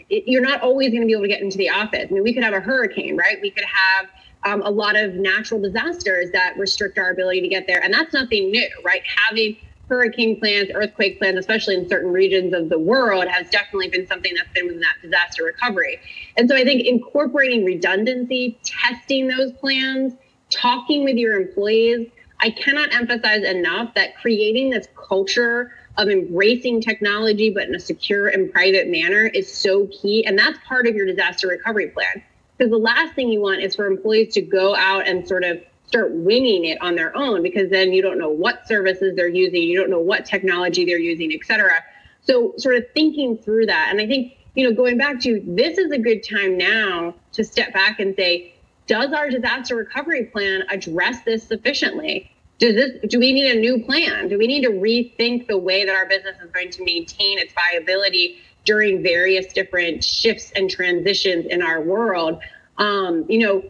it, 0.08 0.24
you're 0.26 0.42
not 0.42 0.62
always 0.62 0.90
going 0.90 1.02
to 1.02 1.06
be 1.06 1.12
able 1.12 1.22
to 1.22 1.28
get 1.28 1.42
into 1.42 1.58
the 1.58 1.68
office. 1.68 2.06
I 2.10 2.12
mean, 2.12 2.22
we 2.22 2.32
could 2.32 2.42
have 2.42 2.54
a 2.54 2.60
hurricane, 2.60 3.16
right? 3.16 3.38
We 3.42 3.50
could 3.50 3.64
have 3.64 4.08
um, 4.44 4.62
a 4.62 4.70
lot 4.70 4.96
of 4.96 5.14
natural 5.14 5.60
disasters 5.60 6.30
that 6.32 6.56
restrict 6.58 6.98
our 6.98 7.10
ability 7.10 7.42
to 7.42 7.48
get 7.48 7.66
there. 7.66 7.82
And 7.82 7.92
that's 7.92 8.12
nothing 8.12 8.50
new, 8.50 8.68
right? 8.84 9.02
Having 9.28 9.58
hurricane 9.88 10.40
plans, 10.40 10.70
earthquake 10.74 11.18
plans, 11.18 11.38
especially 11.38 11.74
in 11.74 11.86
certain 11.88 12.12
regions 12.12 12.54
of 12.54 12.70
the 12.70 12.78
world, 12.78 13.26
has 13.28 13.48
definitely 13.50 13.88
been 13.88 14.06
something 14.06 14.32
that's 14.34 14.52
been 14.54 14.66
within 14.66 14.80
that 14.80 14.96
disaster 15.02 15.44
recovery. 15.44 16.00
And 16.38 16.48
so 16.48 16.56
I 16.56 16.64
think 16.64 16.86
incorporating 16.86 17.64
redundancy, 17.64 18.58
testing 18.64 19.28
those 19.28 19.52
plans, 19.52 20.14
talking 20.50 21.04
with 21.04 21.16
your 21.16 21.38
employees, 21.38 22.08
I 22.44 22.50
cannot 22.50 22.92
emphasize 22.94 23.42
enough 23.42 23.94
that 23.94 24.18
creating 24.18 24.68
this 24.68 24.86
culture 25.08 25.72
of 25.96 26.10
embracing 26.10 26.82
technology, 26.82 27.48
but 27.48 27.66
in 27.66 27.74
a 27.74 27.80
secure 27.80 28.28
and 28.28 28.52
private 28.52 28.86
manner 28.86 29.24
is 29.24 29.50
so 29.50 29.86
key. 29.86 30.26
And 30.26 30.38
that's 30.38 30.58
part 30.68 30.86
of 30.86 30.94
your 30.94 31.06
disaster 31.06 31.48
recovery 31.48 31.88
plan. 31.88 32.22
Because 32.58 32.70
the 32.70 32.76
last 32.76 33.14
thing 33.14 33.30
you 33.30 33.40
want 33.40 33.62
is 33.62 33.74
for 33.74 33.86
employees 33.86 34.34
to 34.34 34.42
go 34.42 34.76
out 34.76 35.08
and 35.08 35.26
sort 35.26 35.42
of 35.42 35.62
start 35.86 36.12
winging 36.12 36.66
it 36.66 36.76
on 36.82 36.96
their 36.96 37.16
own 37.16 37.42
because 37.42 37.70
then 37.70 37.94
you 37.94 38.02
don't 38.02 38.18
know 38.18 38.28
what 38.28 38.68
services 38.68 39.16
they're 39.16 39.26
using, 39.26 39.62
you 39.62 39.78
don't 39.78 39.88
know 39.88 40.00
what 40.00 40.26
technology 40.26 40.84
they're 40.84 40.98
using, 40.98 41.32
et 41.32 41.46
cetera. 41.46 41.82
So, 42.24 42.52
sort 42.58 42.76
of 42.76 42.84
thinking 42.92 43.38
through 43.38 43.66
that. 43.66 43.88
And 43.90 44.02
I 44.02 44.06
think, 44.06 44.34
you 44.54 44.68
know, 44.68 44.76
going 44.76 44.98
back 44.98 45.18
to 45.20 45.42
this 45.46 45.78
is 45.78 45.90
a 45.92 45.98
good 45.98 46.22
time 46.22 46.58
now 46.58 47.14
to 47.32 47.42
step 47.42 47.72
back 47.72 48.00
and 48.00 48.14
say, 48.14 48.54
does 48.86 49.14
our 49.14 49.30
disaster 49.30 49.76
recovery 49.76 50.24
plan 50.26 50.64
address 50.68 51.22
this 51.22 51.42
sufficiently? 51.42 52.30
Does 52.58 52.74
this 52.74 52.90
do 53.08 53.18
we 53.18 53.32
need 53.32 53.56
a 53.56 53.58
new 53.58 53.84
plan? 53.84 54.28
Do 54.28 54.38
we 54.38 54.46
need 54.46 54.62
to 54.62 54.70
rethink 54.70 55.48
the 55.48 55.58
way 55.58 55.84
that 55.84 55.94
our 55.94 56.06
business 56.06 56.36
is 56.42 56.50
going 56.50 56.70
to 56.70 56.84
maintain 56.84 57.38
its 57.38 57.52
viability 57.52 58.38
during 58.64 59.02
various 59.02 59.52
different 59.52 60.02
shifts 60.02 60.52
and 60.56 60.70
transitions 60.70 61.46
in 61.46 61.62
our 61.62 61.80
world. 61.80 62.40
Um, 62.78 63.24
you 63.28 63.38
know, 63.40 63.62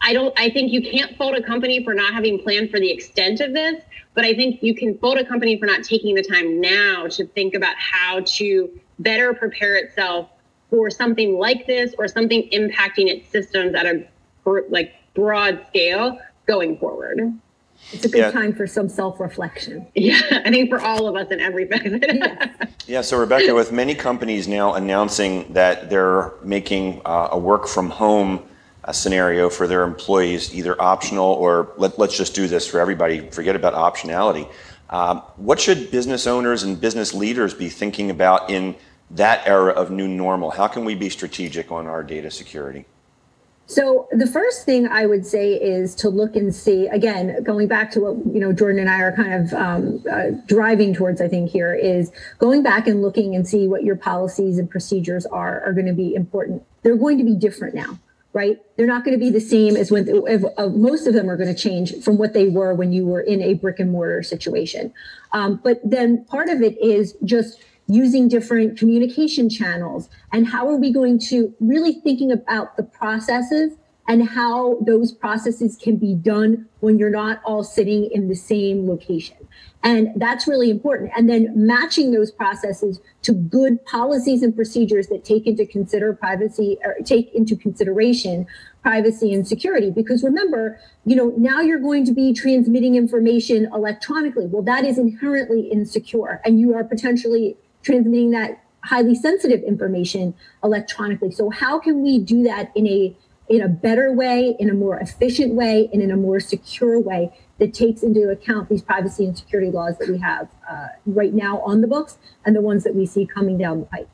I 0.00 0.12
don't 0.12 0.32
I 0.38 0.50
think 0.50 0.72
you 0.72 0.82
can't 0.82 1.16
fault 1.16 1.36
a 1.36 1.42
company 1.42 1.84
for 1.84 1.94
not 1.94 2.12
having 2.12 2.38
planned 2.38 2.70
for 2.70 2.80
the 2.80 2.90
extent 2.90 3.40
of 3.40 3.52
this, 3.52 3.82
but 4.14 4.24
I 4.24 4.34
think 4.34 4.62
you 4.62 4.74
can 4.74 4.98
fault 4.98 5.18
a 5.18 5.24
company 5.24 5.58
for 5.58 5.66
not 5.66 5.84
taking 5.84 6.14
the 6.14 6.22
time 6.22 6.60
now 6.60 7.06
to 7.08 7.26
think 7.26 7.54
about 7.54 7.76
how 7.76 8.20
to 8.20 8.80
better 8.98 9.34
prepare 9.34 9.76
itself 9.76 10.28
for 10.70 10.90
something 10.90 11.38
like 11.38 11.66
this 11.66 11.94
or 11.98 12.08
something 12.08 12.48
impacting 12.52 13.08
its 13.08 13.28
systems 13.28 13.74
at 13.74 13.86
a 13.86 14.04
like 14.70 14.94
broad 15.14 15.64
scale 15.68 16.18
going 16.46 16.78
forward. 16.78 17.38
It's 17.92 18.04
a 18.04 18.08
good 18.08 18.18
yeah. 18.18 18.30
time 18.30 18.54
for 18.54 18.66
some 18.66 18.88
self-reflection. 18.88 19.86
Yeah, 19.94 20.20
I 20.44 20.50
think 20.50 20.70
for 20.70 20.80
all 20.80 21.06
of 21.06 21.14
us 21.16 21.30
in 21.30 21.40
every 21.40 21.66
facet. 21.66 22.04
yeah. 22.08 22.66
yeah. 22.86 23.00
So 23.02 23.18
Rebecca, 23.18 23.54
with 23.54 23.70
many 23.72 23.94
companies 23.94 24.48
now 24.48 24.74
announcing 24.74 25.52
that 25.52 25.90
they're 25.90 26.32
making 26.42 27.02
uh, 27.04 27.28
a 27.32 27.38
work 27.38 27.68
from 27.68 27.90
home 27.90 28.42
uh, 28.84 28.92
scenario 28.92 29.48
for 29.48 29.66
their 29.66 29.84
employees 29.84 30.54
either 30.54 30.80
optional 30.80 31.26
or 31.26 31.72
let, 31.76 31.98
us 31.98 32.16
just 32.16 32.34
do 32.34 32.48
this 32.48 32.66
for 32.66 32.80
everybody. 32.80 33.30
Forget 33.30 33.54
about 33.54 33.74
optionality. 33.74 34.50
Um, 34.90 35.18
what 35.36 35.60
should 35.60 35.90
business 35.90 36.26
owners 36.26 36.64
and 36.64 36.80
business 36.80 37.14
leaders 37.14 37.54
be 37.54 37.68
thinking 37.68 38.10
about 38.10 38.50
in 38.50 38.74
that 39.12 39.46
era 39.46 39.72
of 39.72 39.90
new 39.90 40.08
normal? 40.08 40.50
How 40.50 40.66
can 40.66 40.84
we 40.84 40.94
be 40.94 41.08
strategic 41.10 41.70
on 41.70 41.86
our 41.86 42.02
data 42.02 42.30
security? 42.30 42.84
So 43.66 44.08
the 44.10 44.26
first 44.26 44.66
thing 44.66 44.88
I 44.88 45.06
would 45.06 45.24
say 45.24 45.54
is 45.54 45.94
to 45.96 46.10
look 46.10 46.36
and 46.36 46.54
see 46.54 46.88
again, 46.88 47.42
going 47.42 47.68
back 47.68 47.90
to 47.92 48.00
what 48.00 48.34
you 48.34 48.40
know 48.40 48.52
Jordan 48.52 48.80
and 48.80 48.90
I 48.90 49.00
are 49.00 49.12
kind 49.12 49.32
of 49.32 49.52
um, 49.54 50.04
uh, 50.10 50.30
driving 50.46 50.92
towards. 50.94 51.20
I 51.20 51.28
think 51.28 51.50
here 51.50 51.74
is 51.74 52.12
going 52.38 52.62
back 52.62 52.86
and 52.86 53.00
looking 53.00 53.34
and 53.34 53.46
see 53.46 53.68
what 53.68 53.84
your 53.84 53.96
policies 53.96 54.58
and 54.58 54.70
procedures 54.70 55.24
are 55.26 55.62
are 55.64 55.72
going 55.72 55.86
to 55.86 55.92
be 55.92 56.14
important 56.14 56.64
they're 56.82 56.96
going 56.96 57.18
to 57.18 57.24
be 57.24 57.36
different 57.36 57.74
now 57.74 57.98
right? 58.32 58.60
They're 58.76 58.86
not 58.86 59.04
going 59.04 59.18
to 59.18 59.22
be 59.22 59.30
the 59.30 59.40
same 59.40 59.76
as 59.76 59.90
when 59.90 60.08
if, 60.08 60.42
uh, 60.56 60.68
most 60.68 61.06
of 61.06 61.14
them 61.14 61.28
are 61.28 61.36
going 61.36 61.54
to 61.54 61.60
change 61.60 62.02
from 62.02 62.16
what 62.16 62.32
they 62.32 62.48
were 62.48 62.74
when 62.74 62.92
you 62.92 63.06
were 63.06 63.20
in 63.20 63.42
a 63.42 63.54
brick 63.54 63.78
and 63.78 63.90
mortar 63.90 64.22
situation. 64.22 64.92
Um, 65.32 65.60
but 65.62 65.80
then 65.84 66.24
part 66.24 66.48
of 66.48 66.62
it 66.62 66.80
is 66.80 67.14
just 67.24 67.62
using 67.88 68.28
different 68.28 68.78
communication 68.78 69.48
channels 69.50 70.08
and 70.32 70.46
how 70.46 70.68
are 70.68 70.76
we 70.76 70.92
going 70.92 71.18
to 71.18 71.54
really 71.60 71.92
thinking 71.92 72.30
about 72.30 72.76
the 72.76 72.82
processes 72.82 73.72
and 74.08 74.28
how 74.28 74.78
those 74.80 75.12
processes 75.12 75.76
can 75.80 75.96
be 75.96 76.14
done 76.14 76.66
when 76.80 76.98
you're 76.98 77.10
not 77.10 77.40
all 77.44 77.62
sitting 77.62 78.10
in 78.12 78.28
the 78.28 78.34
same 78.34 78.88
location. 78.88 79.36
And 79.84 80.08
that's 80.16 80.46
really 80.46 80.70
important. 80.70 81.12
And 81.16 81.28
then 81.28 81.52
matching 81.54 82.12
those 82.12 82.30
processes 82.30 83.00
to 83.22 83.32
good 83.32 83.84
policies 83.84 84.42
and 84.42 84.54
procedures 84.54 85.08
that 85.08 85.24
take 85.24 85.46
into 85.46 85.66
consider 85.66 86.12
privacy 86.12 86.78
or 86.84 86.96
take 87.04 87.32
into 87.34 87.56
consideration 87.56 88.46
privacy 88.82 89.32
and 89.32 89.46
security. 89.46 89.90
Because 89.90 90.22
remember, 90.22 90.80
you 91.04 91.14
know, 91.14 91.32
now 91.36 91.60
you're 91.60 91.80
going 91.80 92.04
to 92.04 92.12
be 92.12 92.32
transmitting 92.32 92.96
information 92.96 93.68
electronically. 93.72 94.46
Well, 94.46 94.62
that 94.62 94.84
is 94.84 94.98
inherently 94.98 95.62
insecure 95.62 96.40
and 96.44 96.58
you 96.60 96.74
are 96.74 96.84
potentially 96.84 97.56
transmitting 97.82 98.30
that 98.32 98.62
highly 98.84 99.14
sensitive 99.14 99.62
information 99.62 100.34
electronically. 100.64 101.30
So 101.30 101.50
how 101.50 101.78
can 101.78 102.02
we 102.02 102.18
do 102.18 102.42
that 102.44 102.72
in 102.74 102.86
a 102.86 103.16
in 103.48 103.60
a 103.60 103.68
better 103.68 104.12
way, 104.12 104.56
in 104.58 104.70
a 104.70 104.74
more 104.74 104.98
efficient 104.98 105.54
way, 105.54 105.90
and 105.92 106.00
in 106.00 106.10
a 106.10 106.16
more 106.16 106.40
secure 106.40 106.98
way 106.98 107.30
that 107.58 107.74
takes 107.74 108.02
into 108.02 108.30
account 108.30 108.68
these 108.68 108.80
privacy 108.80 109.26
and 109.26 109.36
security 109.36 109.70
laws 109.70 109.98
that 109.98 110.08
we 110.08 110.18
have 110.18 110.48
uh, 110.70 110.86
right 111.06 111.34
now 111.34 111.60
on 111.60 111.80
the 111.80 111.86
books 111.86 112.18
and 112.46 112.56
the 112.56 112.62
ones 112.62 112.82
that 112.84 112.94
we 112.94 113.04
see 113.04 113.26
coming 113.26 113.58
down 113.58 113.80
the 113.80 113.86
pipe. 113.86 114.08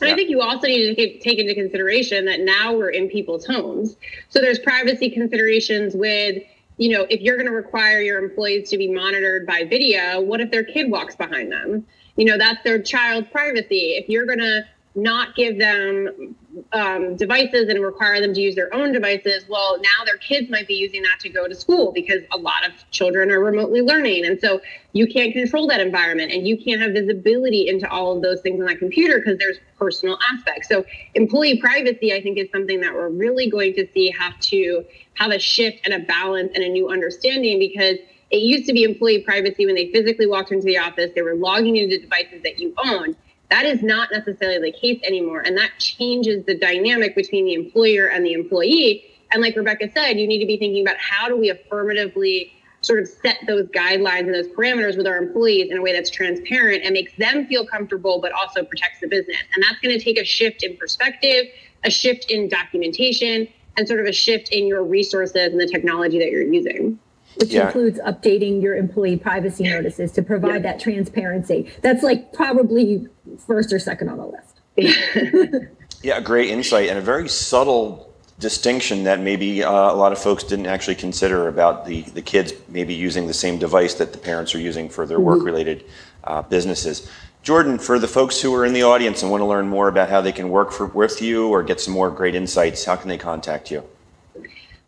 And 0.00 0.10
I 0.10 0.14
think 0.14 0.30
you 0.30 0.40
also 0.40 0.66
need 0.66 0.94
to 0.94 1.18
take 1.18 1.38
into 1.38 1.54
consideration 1.54 2.26
that 2.26 2.40
now 2.40 2.74
we're 2.74 2.90
in 2.90 3.08
people's 3.08 3.46
homes. 3.46 3.96
So 4.28 4.40
there's 4.40 4.58
privacy 4.58 5.10
considerations 5.10 5.94
with, 5.94 6.42
you 6.76 6.90
know, 6.90 7.06
if 7.08 7.20
you're 7.20 7.36
going 7.36 7.48
to 7.48 7.52
require 7.52 8.00
your 8.00 8.22
employees 8.22 8.68
to 8.70 8.78
be 8.78 8.88
monitored 8.88 9.46
by 9.46 9.64
video, 9.64 10.20
what 10.20 10.40
if 10.40 10.50
their 10.50 10.64
kid 10.64 10.90
walks 10.90 11.16
behind 11.16 11.50
them? 11.50 11.86
You 12.16 12.26
know, 12.26 12.38
that's 12.38 12.62
their 12.62 12.80
child's 12.80 13.28
privacy. 13.28 13.96
If 13.96 14.08
you're 14.08 14.26
going 14.26 14.38
to 14.38 14.64
not 14.96 15.34
give 15.34 15.58
them 15.58 16.36
um, 16.72 17.16
devices 17.16 17.68
and 17.68 17.82
require 17.82 18.20
them 18.20 18.32
to 18.32 18.40
use 18.40 18.54
their 18.54 18.72
own 18.72 18.92
devices, 18.92 19.44
well, 19.48 19.76
now 19.78 20.04
their 20.04 20.18
kids 20.18 20.48
might 20.48 20.68
be 20.68 20.74
using 20.74 21.02
that 21.02 21.18
to 21.20 21.28
go 21.28 21.48
to 21.48 21.54
school 21.54 21.90
because 21.92 22.22
a 22.32 22.38
lot 22.38 22.64
of 22.64 22.72
children 22.92 23.30
are 23.30 23.40
remotely 23.40 23.80
learning. 23.80 24.24
And 24.24 24.40
so 24.40 24.60
you 24.92 25.08
can't 25.08 25.32
control 25.32 25.66
that 25.68 25.80
environment 25.80 26.30
and 26.30 26.46
you 26.46 26.56
can't 26.56 26.80
have 26.80 26.92
visibility 26.92 27.68
into 27.68 27.90
all 27.90 28.16
of 28.16 28.22
those 28.22 28.40
things 28.40 28.60
on 28.60 28.66
that 28.66 28.78
computer 28.78 29.18
because 29.18 29.36
there's 29.38 29.58
personal 29.76 30.16
aspects. 30.32 30.68
So 30.68 30.84
employee 31.14 31.60
privacy, 31.60 32.12
I 32.12 32.22
think, 32.22 32.38
is 32.38 32.48
something 32.52 32.80
that 32.80 32.94
we're 32.94 33.08
really 33.08 33.50
going 33.50 33.74
to 33.74 33.88
see 33.92 34.10
have 34.16 34.38
to 34.40 34.84
have 35.14 35.32
a 35.32 35.38
shift 35.40 35.80
and 35.84 35.94
a 35.94 36.06
balance 36.06 36.52
and 36.54 36.62
a 36.62 36.68
new 36.68 36.88
understanding 36.88 37.58
because 37.58 37.96
it 38.30 38.38
used 38.38 38.66
to 38.66 38.72
be 38.72 38.84
employee 38.84 39.22
privacy 39.22 39.66
when 39.66 39.74
they 39.74 39.90
physically 39.92 40.26
walked 40.26 40.50
into 40.50 40.64
the 40.64 40.78
office, 40.78 41.10
they 41.14 41.22
were 41.22 41.34
logging 41.34 41.76
into 41.76 41.98
devices 41.98 42.42
that 42.42 42.58
you 42.58 42.74
own 42.84 43.16
that 43.50 43.66
is 43.66 43.82
not 43.82 44.10
necessarily 44.10 44.70
the 44.70 44.76
case 44.76 45.00
anymore. 45.04 45.40
And 45.40 45.56
that 45.56 45.72
changes 45.78 46.44
the 46.44 46.56
dynamic 46.56 47.14
between 47.14 47.44
the 47.44 47.54
employer 47.54 48.06
and 48.06 48.24
the 48.24 48.32
employee. 48.32 49.04
And 49.32 49.42
like 49.42 49.56
Rebecca 49.56 49.90
said, 49.94 50.18
you 50.18 50.26
need 50.26 50.40
to 50.40 50.46
be 50.46 50.56
thinking 50.56 50.82
about 50.82 50.96
how 50.98 51.28
do 51.28 51.36
we 51.36 51.50
affirmatively 51.50 52.52
sort 52.80 53.00
of 53.00 53.08
set 53.08 53.38
those 53.46 53.66
guidelines 53.68 54.20
and 54.20 54.34
those 54.34 54.48
parameters 54.48 54.96
with 54.96 55.06
our 55.06 55.16
employees 55.16 55.70
in 55.70 55.78
a 55.78 55.82
way 55.82 55.92
that's 55.92 56.10
transparent 56.10 56.82
and 56.84 56.92
makes 56.92 57.12
them 57.16 57.46
feel 57.46 57.64
comfortable, 57.64 58.20
but 58.20 58.32
also 58.32 58.62
protects 58.62 59.00
the 59.00 59.06
business. 59.06 59.38
And 59.54 59.64
that's 59.64 59.80
going 59.80 59.96
to 59.96 60.04
take 60.04 60.18
a 60.18 60.24
shift 60.24 60.62
in 60.62 60.76
perspective, 60.76 61.46
a 61.84 61.90
shift 61.90 62.30
in 62.30 62.48
documentation, 62.48 63.48
and 63.76 63.88
sort 63.88 64.00
of 64.00 64.06
a 64.06 64.12
shift 64.12 64.50
in 64.50 64.66
your 64.66 64.84
resources 64.84 65.52
and 65.52 65.60
the 65.60 65.66
technology 65.66 66.18
that 66.18 66.30
you're 66.30 66.42
using 66.42 66.98
which 67.36 67.50
yeah. 67.50 67.66
includes 67.66 67.98
updating 68.00 68.62
your 68.62 68.76
employee 68.76 69.16
privacy 69.16 69.64
notices 69.64 70.12
to 70.12 70.22
provide 70.22 70.64
yeah. 70.64 70.72
that 70.72 70.80
transparency. 70.80 71.70
That's 71.82 72.02
like 72.02 72.32
probably 72.32 73.06
first 73.46 73.72
or 73.72 73.78
second 73.78 74.08
on 74.08 74.18
the 74.18 74.26
list. 74.26 75.68
yeah, 76.02 76.20
great 76.20 76.50
insight 76.50 76.88
and 76.88 76.98
a 76.98 77.02
very 77.02 77.28
subtle 77.28 78.12
distinction 78.38 79.04
that 79.04 79.20
maybe 79.20 79.62
uh, 79.62 79.70
a 79.70 79.94
lot 79.94 80.12
of 80.12 80.18
folks 80.18 80.42
didn't 80.42 80.66
actually 80.66 80.96
consider 80.96 81.48
about 81.48 81.86
the, 81.86 82.02
the 82.02 82.22
kids 82.22 82.52
maybe 82.68 82.92
using 82.92 83.26
the 83.26 83.34
same 83.34 83.58
device 83.58 83.94
that 83.94 84.12
the 84.12 84.18
parents 84.18 84.54
are 84.54 84.58
using 84.58 84.88
for 84.88 85.06
their 85.06 85.18
mm-hmm. 85.18 85.26
work 85.26 85.44
related 85.44 85.84
uh, 86.24 86.42
businesses. 86.42 87.08
Jordan, 87.42 87.78
for 87.78 87.98
the 87.98 88.08
folks 88.08 88.40
who 88.40 88.54
are 88.54 88.64
in 88.64 88.72
the 88.72 88.82
audience 88.82 89.22
and 89.22 89.30
want 89.30 89.42
to 89.42 89.44
learn 89.44 89.68
more 89.68 89.88
about 89.88 90.08
how 90.08 90.20
they 90.20 90.32
can 90.32 90.48
work 90.48 90.72
for, 90.72 90.86
with 90.86 91.20
you 91.20 91.48
or 91.48 91.62
get 91.62 91.80
some 91.80 91.92
more 91.92 92.10
great 92.10 92.34
insights, 92.34 92.84
how 92.86 92.96
can 92.96 93.08
they 93.08 93.18
contact 93.18 93.70
you? 93.70 93.84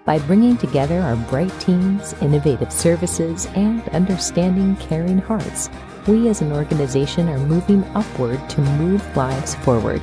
By 0.04 0.20
bringing 0.20 0.58
together 0.58 1.00
our 1.00 1.16
bright 1.16 1.58
teams, 1.62 2.12
innovative 2.22 2.74
services, 2.74 3.46
and 3.56 3.88
understanding, 3.90 4.76
caring 4.76 5.20
hearts, 5.20 5.70
we 6.06 6.28
as 6.28 6.42
an 6.42 6.52
organization 6.52 7.30
are 7.30 7.48
moving 7.48 7.86
upward 7.96 8.50
to 8.50 8.62
move 8.62 9.16
lives 9.16 9.56
forward. 9.56 10.02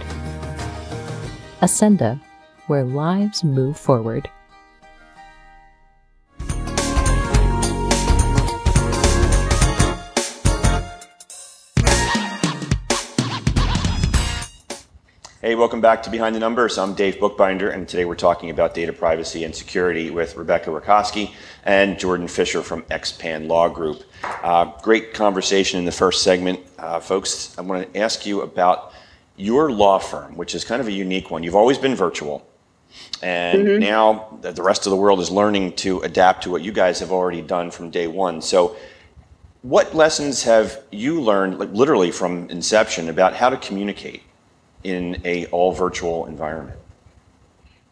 Acenda, 1.61 2.19
where 2.67 2.85
lives 2.85 3.45
move 3.45 3.77
forward. 3.77 4.31
Hey, 15.41 15.55
welcome 15.55 15.81
back 15.81 16.03
to 16.03 16.11
Behind 16.11 16.35
the 16.35 16.41
Numbers. 16.41 16.79
I'm 16.79 16.95
Dave 16.95 17.21
Bookbinder, 17.21 17.71
and 17.71 17.89
today 17.89 18.05
we're 18.05 18.17
talking 18.17 18.51
about 18.51 18.75
data 18.75 18.93
privacy 18.93 19.45
and 19.45 19.55
security 19.55 20.11
with 20.11 20.35
Rebecca 20.35 20.69
Rakoski 20.71 21.33
and 21.63 21.97
Jordan 21.97 22.27
Fischer 22.27 22.61
from 22.61 22.83
Xpan 22.83 23.47
Law 23.47 23.69
Group. 23.69 24.03
Uh, 24.25 24.73
great 24.83 25.15
conversation 25.15 25.79
in 25.79 25.85
the 25.85 25.93
first 25.93 26.25
segment. 26.25 26.59
Uh, 26.77 26.99
folks, 26.99 27.57
I 27.57 27.61
want 27.61 27.95
to 27.95 28.01
ask 28.01 28.27
you 28.27 28.41
about 28.41 28.93
your 29.37 29.71
law 29.71 30.01
firm, 30.01 30.37
which 30.37 30.57
is 30.57 30.65
kind 30.65 30.81
of 30.81 30.89
a 30.89 30.93
unique 30.93 31.31
one. 31.31 31.45
You've 31.45 31.55
always 31.55 31.79
been 31.79 31.95
virtual, 31.95 32.45
and 33.23 33.65
mm-hmm. 33.65 33.79
now 33.79 34.41
the 34.41 34.61
rest 34.61 34.87
of 34.87 34.91
the 34.91 34.97
world 34.97 35.21
is 35.21 35.31
learning 35.31 35.77
to 35.77 36.01
adapt 36.01 36.43
to 36.43 36.51
what 36.51 36.63
you 36.63 36.73
guys 36.73 36.99
have 36.99 37.13
already 37.13 37.43
done 37.43 37.71
from 37.71 37.91
day 37.91 38.09
one. 38.09 38.43
So, 38.43 38.75
what 39.63 39.95
lessons 39.95 40.43
have 40.43 40.83
you 40.91 41.21
learned, 41.21 41.61
like 41.61 41.71
literally 41.71 42.11
from 42.11 42.51
inception, 42.51 43.09
about 43.09 43.35
how 43.35 43.51
to 43.51 43.57
communicate? 43.57 44.25
In 44.85 45.21
a 45.25 45.47
all 45.47 45.73
virtual 45.73 46.27
environment? 46.27 46.79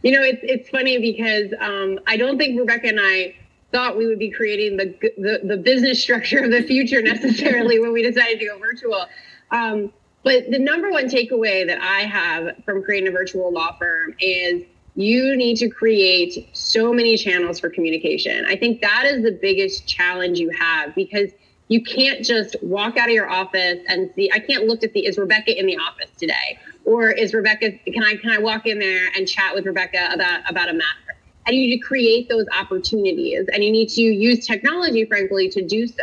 You 0.02 0.12
know, 0.12 0.22
it's 0.22 0.40
it's 0.42 0.68
funny 0.68 0.98
because 0.98 1.52
um, 1.60 1.98
I 2.06 2.16
don't 2.16 2.38
think 2.38 2.58
Rebecca 2.58 2.88
and 2.88 3.00
I 3.00 3.34
thought 3.72 3.96
we 3.96 4.06
would 4.06 4.18
be 4.18 4.30
creating 4.30 4.76
the 4.76 4.94
the, 5.18 5.40
the 5.42 5.56
business 5.56 6.02
structure 6.02 6.38
of 6.38 6.50
the 6.50 6.62
future 6.62 7.02
necessarily 7.14 7.78
when 7.78 7.92
we 7.92 8.02
decided 8.02 8.38
to 8.40 8.46
go 8.46 8.58
virtual. 8.58 9.06
Um, 9.50 9.92
but 10.22 10.50
the 10.50 10.58
number 10.58 10.90
one 10.90 11.08
takeaway 11.08 11.66
that 11.66 11.80
I 11.80 12.00
have 12.00 12.56
from 12.64 12.82
creating 12.82 13.08
a 13.08 13.12
virtual 13.12 13.52
law 13.52 13.76
firm 13.78 14.14
is 14.18 14.64
you 14.96 15.36
need 15.36 15.56
to 15.58 15.68
create 15.68 16.48
so 16.52 16.92
many 16.92 17.16
channels 17.16 17.60
for 17.60 17.70
communication. 17.70 18.44
I 18.46 18.56
think 18.56 18.80
that 18.80 19.04
is 19.06 19.22
the 19.22 19.30
biggest 19.30 19.86
challenge 19.86 20.38
you 20.38 20.50
have 20.50 20.94
because 20.94 21.30
you 21.68 21.82
can't 21.82 22.24
just 22.24 22.56
walk 22.62 22.96
out 22.96 23.08
of 23.08 23.14
your 23.14 23.28
office 23.28 23.78
and 23.88 24.10
see 24.14 24.30
i 24.32 24.38
can't 24.38 24.66
look 24.66 24.80
to 24.80 24.90
see 24.90 25.06
is 25.06 25.18
rebecca 25.18 25.58
in 25.58 25.66
the 25.66 25.76
office 25.76 26.10
today 26.16 26.58
or 26.86 27.10
is 27.10 27.34
rebecca 27.34 27.72
can 27.92 28.02
i 28.02 28.14
can 28.16 28.30
i 28.30 28.38
walk 28.38 28.66
in 28.66 28.78
there 28.78 29.08
and 29.16 29.28
chat 29.28 29.54
with 29.54 29.66
rebecca 29.66 30.08
about 30.12 30.40
about 30.48 30.68
a 30.68 30.72
matter 30.72 31.16
and 31.46 31.54
you 31.54 31.62
need 31.62 31.76
to 31.76 31.86
create 31.86 32.28
those 32.28 32.46
opportunities 32.58 33.46
and 33.52 33.62
you 33.62 33.70
need 33.70 33.88
to 33.88 34.02
use 34.02 34.46
technology 34.46 35.04
frankly 35.04 35.48
to 35.48 35.62
do 35.66 35.86
so 35.86 36.02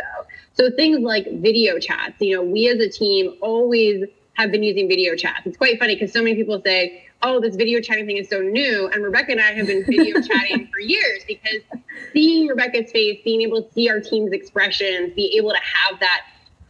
so 0.52 0.70
things 0.76 1.00
like 1.00 1.26
video 1.40 1.78
chats 1.78 2.14
you 2.20 2.36
know 2.36 2.42
we 2.42 2.68
as 2.68 2.78
a 2.78 2.88
team 2.88 3.34
always 3.40 4.04
have 4.34 4.50
been 4.52 4.62
using 4.62 4.88
video 4.88 5.16
chats 5.16 5.40
it's 5.46 5.56
quite 5.56 5.78
funny 5.78 5.94
because 5.94 6.12
so 6.12 6.22
many 6.22 6.34
people 6.34 6.60
say 6.64 7.04
oh, 7.24 7.40
this 7.40 7.56
video 7.56 7.80
chatting 7.80 8.06
thing 8.06 8.18
is 8.18 8.28
so 8.28 8.40
new. 8.40 8.88
And 8.88 9.02
Rebecca 9.02 9.32
and 9.32 9.40
I 9.40 9.52
have 9.52 9.66
been 9.66 9.84
video 9.84 10.20
chatting 10.28 10.68
for 10.72 10.78
years 10.78 11.24
because 11.26 11.62
seeing 12.12 12.46
Rebecca's 12.46 12.92
face, 12.92 13.18
being 13.24 13.40
able 13.40 13.62
to 13.62 13.72
see 13.72 13.88
our 13.88 13.98
team's 13.98 14.32
expressions, 14.32 15.14
be 15.14 15.34
able 15.36 15.50
to 15.50 15.56
have 15.58 15.98
that 16.00 16.20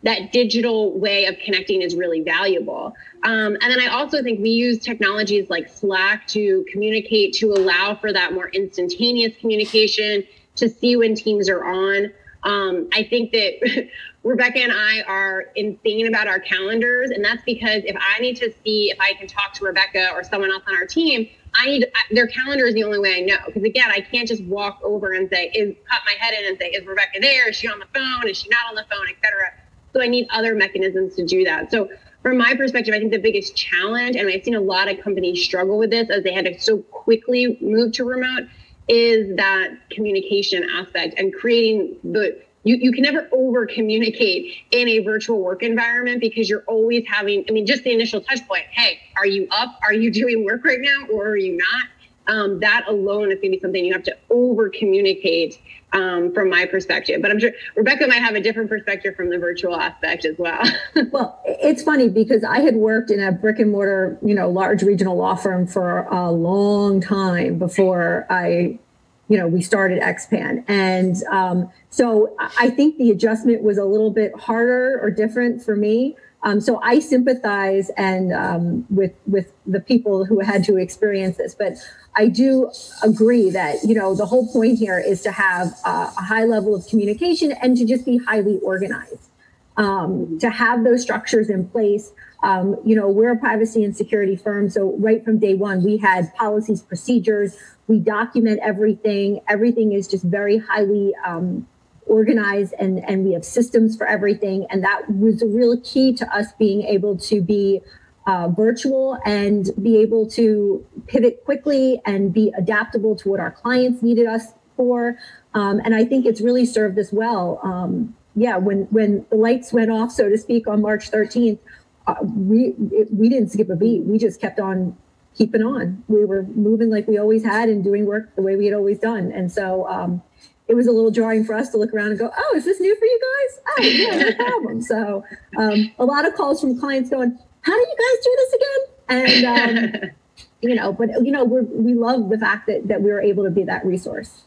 that 0.04 0.32
digital 0.32 0.96
way 0.98 1.24
of 1.26 1.36
connecting 1.38 1.82
is 1.82 1.96
really 1.96 2.20
valuable. 2.20 2.94
Um, 3.24 3.56
and 3.60 3.62
then 3.62 3.80
I 3.80 3.88
also 3.88 4.22
think 4.22 4.40
we 4.40 4.50
use 4.50 4.78
technologies 4.78 5.48
like 5.48 5.68
Slack 5.68 6.26
to 6.28 6.64
communicate, 6.70 7.32
to 7.34 7.52
allow 7.52 7.94
for 7.94 8.12
that 8.12 8.32
more 8.32 8.48
instantaneous 8.50 9.32
communication, 9.40 10.24
to 10.56 10.68
see 10.68 10.96
when 10.96 11.14
teams 11.14 11.48
are 11.48 11.64
on. 11.64 12.12
Um, 12.42 12.88
I 12.92 13.04
think 13.04 13.32
that 13.32 13.88
Rebecca 14.24 14.58
and 14.58 14.72
I 14.72 15.02
are 15.02 15.46
insane 15.56 16.06
about 16.06 16.28
our 16.28 16.38
calendars. 16.38 17.10
And 17.10 17.24
that's 17.24 17.42
because 17.44 17.82
if 17.84 17.96
I 17.98 18.20
need 18.20 18.36
to 18.36 18.52
see 18.62 18.90
if 18.90 19.00
I 19.00 19.14
can 19.14 19.26
talk 19.26 19.54
to 19.54 19.64
Rebecca 19.64 20.10
or 20.12 20.22
someone 20.22 20.50
else 20.50 20.62
on 20.66 20.74
our 20.74 20.86
team, 20.86 21.28
I 21.54 21.66
need 21.66 21.86
their 22.10 22.26
calendar 22.26 22.66
is 22.66 22.74
the 22.74 22.84
only 22.84 22.98
way 22.98 23.16
I 23.16 23.20
know. 23.20 23.38
Because 23.46 23.62
again, 23.62 23.90
I 23.90 24.00
can't 24.00 24.28
just 24.28 24.42
walk 24.44 24.80
over 24.82 25.12
and 25.12 25.30
say, 25.30 25.50
is 25.54 25.74
cut 25.88 26.02
my 26.04 26.14
head 26.18 26.34
in 26.38 26.48
and 26.48 26.58
say, 26.58 26.68
is 26.68 26.86
Rebecca 26.86 27.20
there? 27.20 27.48
Is 27.48 27.56
she 27.56 27.68
on 27.68 27.78
the 27.78 27.86
phone? 27.94 28.28
Is 28.28 28.38
she 28.38 28.48
not 28.50 28.68
on 28.68 28.74
the 28.74 28.84
phone, 28.90 29.06
etc. 29.08 29.52
So 29.94 30.02
I 30.02 30.08
need 30.08 30.26
other 30.30 30.54
mechanisms 30.54 31.14
to 31.16 31.24
do 31.24 31.44
that. 31.44 31.70
So 31.70 31.88
from 32.22 32.38
my 32.38 32.54
perspective, 32.54 32.94
I 32.94 32.98
think 32.98 33.12
the 33.12 33.18
biggest 33.18 33.54
challenge, 33.54 34.16
and 34.16 34.28
I've 34.28 34.42
seen 34.42 34.54
a 34.54 34.60
lot 34.60 34.90
of 34.90 35.00
companies 35.00 35.44
struggle 35.44 35.78
with 35.78 35.90
this 35.90 36.10
as 36.10 36.24
they 36.24 36.32
had 36.32 36.46
to 36.46 36.58
so 36.58 36.78
quickly 36.78 37.58
move 37.60 37.92
to 37.92 38.04
remote, 38.04 38.48
is 38.88 39.36
that 39.36 39.74
communication 39.90 40.68
aspect 40.68 41.18
and 41.18 41.32
creating 41.32 41.96
the 42.02 42.42
you, 42.64 42.76
you 42.76 42.92
can 42.92 43.02
never 43.02 43.28
over 43.30 43.66
communicate 43.66 44.54
in 44.70 44.88
a 44.88 45.00
virtual 45.00 45.38
work 45.38 45.62
environment 45.62 46.20
because 46.20 46.48
you're 46.48 46.64
always 46.66 47.04
having, 47.06 47.44
I 47.46 47.52
mean, 47.52 47.66
just 47.66 47.84
the 47.84 47.92
initial 47.92 48.22
touch 48.22 48.46
point. 48.48 48.64
Hey, 48.70 49.00
are 49.18 49.26
you 49.26 49.46
up? 49.50 49.78
Are 49.84 49.92
you 49.92 50.10
doing 50.22 50.44
work 50.44 50.64
right 50.64 50.80
now 50.80 51.06
or 51.12 51.28
are 51.28 51.36
you 51.36 51.58
not? 51.58 51.88
Um, 52.26 52.60
that 52.60 52.86
alone 52.88 53.30
is 53.30 53.38
going 53.38 53.52
to 53.52 53.58
be 53.58 53.60
something 53.60 53.84
you 53.84 53.92
have 53.92 54.02
to 54.04 54.16
over 54.30 54.70
communicate 54.70 55.60
um, 55.94 56.34
from 56.34 56.50
my 56.50 56.66
perspective. 56.66 57.22
But 57.22 57.30
I'm 57.30 57.38
sure 57.38 57.52
Rebecca 57.76 58.06
might 58.06 58.22
have 58.22 58.34
a 58.34 58.40
different 58.40 58.68
perspective 58.68 59.16
from 59.16 59.30
the 59.30 59.38
virtual 59.38 59.76
aspect 59.76 60.24
as 60.26 60.36
well. 60.36 60.62
well, 61.12 61.40
it's 61.46 61.82
funny 61.82 62.08
because 62.08 62.44
I 62.44 62.60
had 62.60 62.76
worked 62.76 63.10
in 63.10 63.20
a 63.20 63.32
brick 63.32 63.58
and 63.58 63.70
mortar, 63.70 64.18
you 64.22 64.34
know, 64.34 64.50
large 64.50 64.82
regional 64.82 65.16
law 65.16 65.36
firm 65.36 65.66
for 65.66 66.00
a 66.10 66.30
long 66.30 67.00
time 67.00 67.58
before 67.58 68.26
I 68.28 68.78
you 69.26 69.38
know, 69.38 69.48
we 69.48 69.62
started 69.62 70.02
XPAN. 70.02 70.62
And 70.68 71.16
um, 71.30 71.70
so 71.88 72.36
I 72.58 72.68
think 72.68 72.98
the 72.98 73.10
adjustment 73.10 73.62
was 73.62 73.78
a 73.78 73.84
little 73.84 74.10
bit 74.10 74.38
harder 74.38 75.00
or 75.00 75.10
different 75.10 75.64
for 75.64 75.74
me. 75.74 76.14
Um, 76.44 76.60
so 76.60 76.78
I 76.82 77.00
sympathize 77.00 77.90
and 77.96 78.32
um, 78.32 78.86
with 78.90 79.12
with 79.26 79.50
the 79.66 79.80
people 79.80 80.26
who 80.26 80.40
had 80.40 80.62
to 80.64 80.76
experience 80.76 81.38
this, 81.38 81.54
but 81.54 81.78
I 82.14 82.28
do 82.28 82.70
agree 83.02 83.48
that 83.50 83.82
you 83.82 83.94
know 83.94 84.14
the 84.14 84.26
whole 84.26 84.46
point 84.52 84.78
here 84.78 84.98
is 84.98 85.22
to 85.22 85.32
have 85.32 85.74
a 85.84 86.06
high 86.06 86.44
level 86.44 86.74
of 86.74 86.86
communication 86.86 87.52
and 87.52 87.76
to 87.78 87.86
just 87.86 88.04
be 88.04 88.18
highly 88.18 88.60
organized, 88.62 89.30
um, 89.78 90.38
to 90.38 90.50
have 90.50 90.84
those 90.84 91.00
structures 91.00 91.48
in 91.48 91.66
place. 91.66 92.12
Um, 92.42 92.76
you 92.84 92.94
know, 92.94 93.08
we're 93.08 93.32
a 93.32 93.38
privacy 93.38 93.82
and 93.82 93.96
security 93.96 94.36
firm, 94.36 94.68
so 94.68 94.94
right 94.98 95.24
from 95.24 95.38
day 95.38 95.54
one 95.54 95.82
we 95.82 95.96
had 95.96 96.32
policies, 96.34 96.82
procedures 96.82 97.56
we 97.86 97.98
document 97.98 98.60
everything. 98.62 99.40
Everything 99.48 99.92
is 99.92 100.08
just 100.08 100.24
very 100.24 100.58
highly 100.58 101.14
um, 101.26 101.66
organized 102.06 102.74
and, 102.78 102.98
and 103.08 103.24
we 103.24 103.32
have 103.32 103.44
systems 103.44 103.96
for 103.96 104.06
everything. 104.06 104.66
And 104.70 104.82
that 104.84 105.10
was 105.10 105.42
a 105.42 105.46
real 105.46 105.80
key 105.80 106.12
to 106.14 106.36
us 106.36 106.52
being 106.58 106.82
able 106.82 107.16
to 107.18 107.40
be 107.42 107.80
uh, 108.26 108.48
virtual 108.48 109.18
and 109.24 109.70
be 109.82 109.98
able 109.98 110.26
to 110.30 110.84
pivot 111.06 111.44
quickly 111.44 112.00
and 112.06 112.32
be 112.32 112.52
adaptable 112.56 113.16
to 113.16 113.28
what 113.28 113.40
our 113.40 113.50
clients 113.50 114.02
needed 114.02 114.26
us 114.26 114.54
for. 114.76 115.18
Um, 115.52 115.80
and 115.84 115.94
I 115.94 116.04
think 116.04 116.26
it's 116.26 116.40
really 116.40 116.66
served 116.66 116.98
us 116.98 117.12
well. 117.12 117.60
Um, 117.62 118.14
yeah, 118.34 118.56
when 118.56 118.82
when 118.90 119.26
the 119.30 119.36
lights 119.36 119.72
went 119.72 119.90
off, 119.90 120.10
so 120.10 120.28
to 120.28 120.36
speak, 120.36 120.66
on 120.66 120.82
March 120.82 121.10
13th, 121.10 121.58
uh, 122.06 122.16
we 122.22 122.74
it, 122.90 123.08
we 123.12 123.28
didn't 123.28 123.50
skip 123.50 123.70
a 123.70 123.76
beat. 123.76 124.02
We 124.02 124.18
just 124.18 124.40
kept 124.40 124.58
on 124.58 124.96
keeping 125.36 125.62
on. 125.62 126.02
We 126.08 126.24
were 126.24 126.42
moving 126.42 126.90
like 126.90 127.06
we 127.06 127.18
always 127.18 127.44
had 127.44 127.68
and 127.68 127.84
doing 127.84 128.06
work 128.06 128.34
the 128.36 128.42
way 128.42 128.56
we 128.56 128.66
had 128.66 128.74
always 128.74 128.98
done. 128.98 129.32
And 129.32 129.50
so 129.50 129.86
um, 129.88 130.22
it 130.66 130.74
was 130.74 130.86
a 130.86 130.92
little 130.92 131.10
jarring 131.10 131.44
for 131.44 131.54
us 131.54 131.70
to 131.70 131.76
look 131.76 131.92
around 131.92 132.08
and 132.08 132.18
go, 132.18 132.30
"Oh, 132.36 132.52
is 132.56 132.64
this 132.64 132.80
new 132.80 132.96
for 132.96 133.04
you 133.04 133.20
guys? 133.20 133.60
Oh, 133.66 133.82
yeah, 133.82 134.18
no 134.18 134.34
problem." 134.50 134.82
So 134.82 135.24
um, 135.58 135.92
a 135.98 136.04
lot 136.04 136.26
of 136.26 136.34
calls 136.34 136.60
from 136.60 136.78
clients 136.78 137.10
going, 137.10 137.38
"How 137.62 137.72
do 137.72 137.80
you 137.80 137.96
guys 137.98 138.24
do 138.24 138.36
this 138.36 138.54
again?" 138.54 138.80
And 139.08 140.04
um, 140.04 140.10
you 140.60 140.74
know, 140.74 140.92
but 140.92 141.08
you 141.24 141.32
know, 141.32 141.44
we 141.44 141.62
we 141.62 141.94
love 141.94 142.28
the 142.30 142.38
fact 142.38 142.66
that 142.66 142.88
that 142.88 143.02
we 143.02 143.10
were 143.10 143.20
able 143.20 143.44
to 143.44 143.50
be 143.50 143.64
that 143.64 143.84
resource 143.84 144.44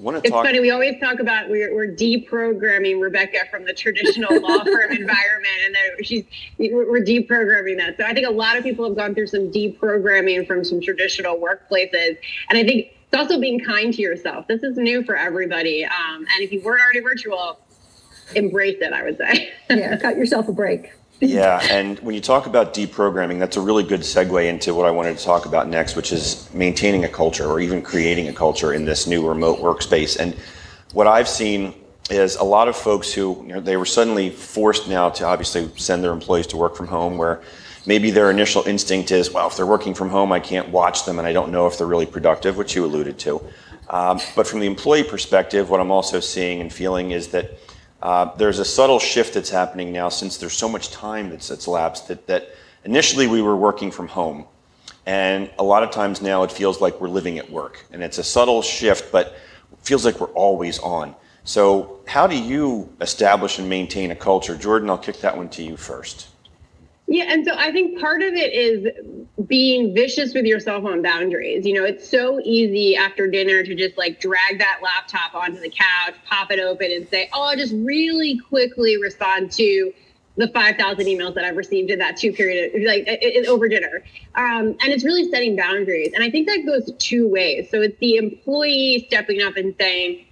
want 0.00 0.16
to 0.16 0.26
it's 0.26 0.30
funny. 0.30 0.60
We 0.60 0.70
always 0.70 0.98
talk 1.00 1.20
about 1.20 1.48
we're, 1.48 1.74
we're 1.74 1.94
deprogramming 1.94 3.00
Rebecca 3.00 3.40
from 3.50 3.64
the 3.64 3.72
traditional 3.72 4.40
law 4.40 4.64
firm 4.64 4.90
environment, 4.90 5.58
and 5.66 5.74
that 5.74 6.06
she's 6.06 6.24
we're 6.58 7.04
deprogramming 7.04 7.76
that. 7.78 7.96
So 7.96 8.04
I 8.04 8.14
think 8.14 8.26
a 8.26 8.32
lot 8.32 8.56
of 8.56 8.64
people 8.64 8.86
have 8.86 8.96
gone 8.96 9.14
through 9.14 9.28
some 9.28 9.50
deprogramming 9.50 10.46
from 10.46 10.64
some 10.64 10.80
traditional 10.80 11.36
workplaces, 11.36 12.18
and 12.48 12.58
I 12.58 12.64
think 12.64 12.92
it's 13.12 13.20
also 13.20 13.40
being 13.40 13.60
kind 13.60 13.92
to 13.94 14.02
yourself. 14.02 14.46
This 14.46 14.62
is 14.62 14.76
new 14.76 15.02
for 15.04 15.16
everybody, 15.16 15.84
um, 15.84 16.18
and 16.18 16.42
if 16.42 16.52
you 16.52 16.62
weren't 16.62 16.82
already 16.82 17.00
virtual, 17.00 17.58
embrace 18.34 18.78
it. 18.80 18.92
I 18.92 19.02
would 19.02 19.18
say. 19.18 19.50
yeah, 19.70 19.96
cut 19.96 20.16
yourself 20.16 20.48
a 20.48 20.52
break 20.52 20.92
yeah, 21.20 21.60
and 21.70 21.98
when 22.00 22.14
you 22.14 22.20
talk 22.20 22.46
about 22.46 22.72
deprogramming, 22.72 23.38
that's 23.38 23.56
a 23.56 23.60
really 23.60 23.84
good 23.84 24.00
segue 24.00 24.48
into 24.48 24.74
what 24.74 24.86
I 24.86 24.90
wanted 24.90 25.18
to 25.18 25.24
talk 25.24 25.44
about 25.44 25.68
next, 25.68 25.94
which 25.94 26.12
is 26.12 26.48
maintaining 26.54 27.04
a 27.04 27.08
culture 27.08 27.46
or 27.46 27.60
even 27.60 27.82
creating 27.82 28.28
a 28.28 28.32
culture 28.32 28.72
in 28.72 28.86
this 28.86 29.06
new 29.06 29.26
remote 29.28 29.58
workspace. 29.58 30.18
And 30.18 30.34
what 30.94 31.06
I've 31.06 31.28
seen 31.28 31.74
is 32.08 32.36
a 32.36 32.44
lot 32.44 32.68
of 32.68 32.76
folks 32.76 33.12
who 33.12 33.42
you 33.46 33.52
know, 33.52 33.60
they 33.60 33.76
were 33.76 33.84
suddenly 33.84 34.30
forced 34.30 34.88
now 34.88 35.10
to 35.10 35.26
obviously 35.26 35.70
send 35.76 36.02
their 36.02 36.12
employees 36.12 36.46
to 36.48 36.56
work 36.56 36.74
from 36.74 36.86
home, 36.86 37.18
where 37.18 37.42
maybe 37.86 38.10
their 38.10 38.30
initial 38.30 38.62
instinct 38.64 39.10
is, 39.10 39.32
well, 39.32 39.46
if 39.46 39.56
they're 39.56 39.66
working 39.66 39.94
from 39.94 40.10
home, 40.10 40.32
I 40.32 40.40
can't 40.40 40.68
watch 40.68 41.04
them, 41.04 41.18
and 41.18 41.26
I 41.26 41.32
don't 41.32 41.50
know 41.50 41.66
if 41.66 41.78
they're 41.78 41.86
really 41.86 42.06
productive, 42.06 42.56
which 42.56 42.74
you 42.74 42.84
alluded 42.84 43.18
to. 43.20 43.42
Um, 43.88 44.20
but 44.36 44.46
from 44.46 44.60
the 44.60 44.66
employee 44.66 45.02
perspective, 45.02 45.68
what 45.68 45.80
I'm 45.80 45.90
also 45.90 46.20
seeing 46.20 46.60
and 46.60 46.72
feeling 46.72 47.10
is 47.10 47.28
that 47.28 47.50
uh, 48.02 48.34
there's 48.36 48.58
a 48.58 48.64
subtle 48.64 48.98
shift 48.98 49.34
that's 49.34 49.50
happening 49.50 49.92
now 49.92 50.08
since 50.08 50.36
there's 50.36 50.52
so 50.52 50.68
much 50.68 50.90
time 50.90 51.28
that's, 51.30 51.48
that's 51.48 51.66
that, 51.66 52.26
that 52.26 52.50
initially 52.84 53.26
we 53.26 53.42
were 53.42 53.56
working 53.56 53.90
from 53.90 54.08
home. 54.08 54.44
And 55.06 55.50
a 55.58 55.64
lot 55.64 55.82
of 55.82 55.90
times 55.90 56.22
now 56.22 56.44
it 56.44 56.52
feels 56.52 56.80
like 56.80 57.00
we're 57.00 57.08
living 57.08 57.38
at 57.38 57.50
work. 57.50 57.84
And 57.90 58.02
it's 58.02 58.18
a 58.18 58.24
subtle 58.24 58.62
shift, 58.62 59.10
but 59.10 59.34
feels 59.82 60.04
like 60.04 60.20
we're 60.20 60.28
always 60.28 60.78
on. 60.78 61.14
So, 61.42 62.00
how 62.06 62.26
do 62.26 62.36
you 62.36 62.92
establish 63.00 63.58
and 63.58 63.68
maintain 63.68 64.10
a 64.10 64.16
culture? 64.16 64.56
Jordan, 64.56 64.90
I'll 64.90 64.98
kick 64.98 65.20
that 65.20 65.36
one 65.36 65.48
to 65.50 65.62
you 65.62 65.76
first. 65.76 66.29
Yeah, 67.10 67.24
and 67.26 67.44
so 67.44 67.52
I 67.56 67.72
think 67.72 67.98
part 67.98 68.22
of 68.22 68.34
it 68.34 68.52
is 68.52 68.86
being 69.48 69.92
vicious 69.96 70.32
with 70.32 70.44
yourself 70.44 70.84
on 70.84 71.02
boundaries. 71.02 71.66
You 71.66 71.74
know, 71.74 71.84
it's 71.84 72.08
so 72.08 72.40
easy 72.44 72.94
after 72.94 73.26
dinner 73.28 73.64
to 73.64 73.74
just 73.74 73.98
like 73.98 74.20
drag 74.20 74.60
that 74.60 74.78
laptop 74.80 75.34
onto 75.34 75.60
the 75.60 75.70
couch, 75.70 76.14
pop 76.24 76.52
it 76.52 76.60
open, 76.60 76.92
and 76.92 77.08
say, 77.08 77.28
"Oh, 77.32 77.42
I'll 77.42 77.56
just 77.56 77.74
really 77.74 78.38
quickly 78.38 78.96
respond 78.96 79.50
to 79.52 79.92
the 80.36 80.46
5,000 80.46 81.04
emails 81.06 81.34
that 81.34 81.44
I've 81.44 81.56
received 81.56 81.90
in 81.90 81.98
that 81.98 82.16
two 82.16 82.32
period, 82.32 82.80
like 82.86 83.08
it, 83.08 83.18
it, 83.22 83.48
over 83.48 83.66
dinner. 83.66 84.04
Um, 84.36 84.76
and 84.80 84.84
it's 84.84 85.04
really 85.04 85.28
setting 85.30 85.56
boundaries. 85.56 86.12
And 86.14 86.22
I 86.22 86.30
think 86.30 86.46
that 86.46 86.64
goes 86.64 86.92
two 86.98 87.28
ways. 87.28 87.68
So 87.72 87.82
it's 87.82 87.98
the 87.98 88.16
employee 88.18 89.04
stepping 89.08 89.42
up 89.42 89.56
and 89.56 89.74
saying, 89.80 90.24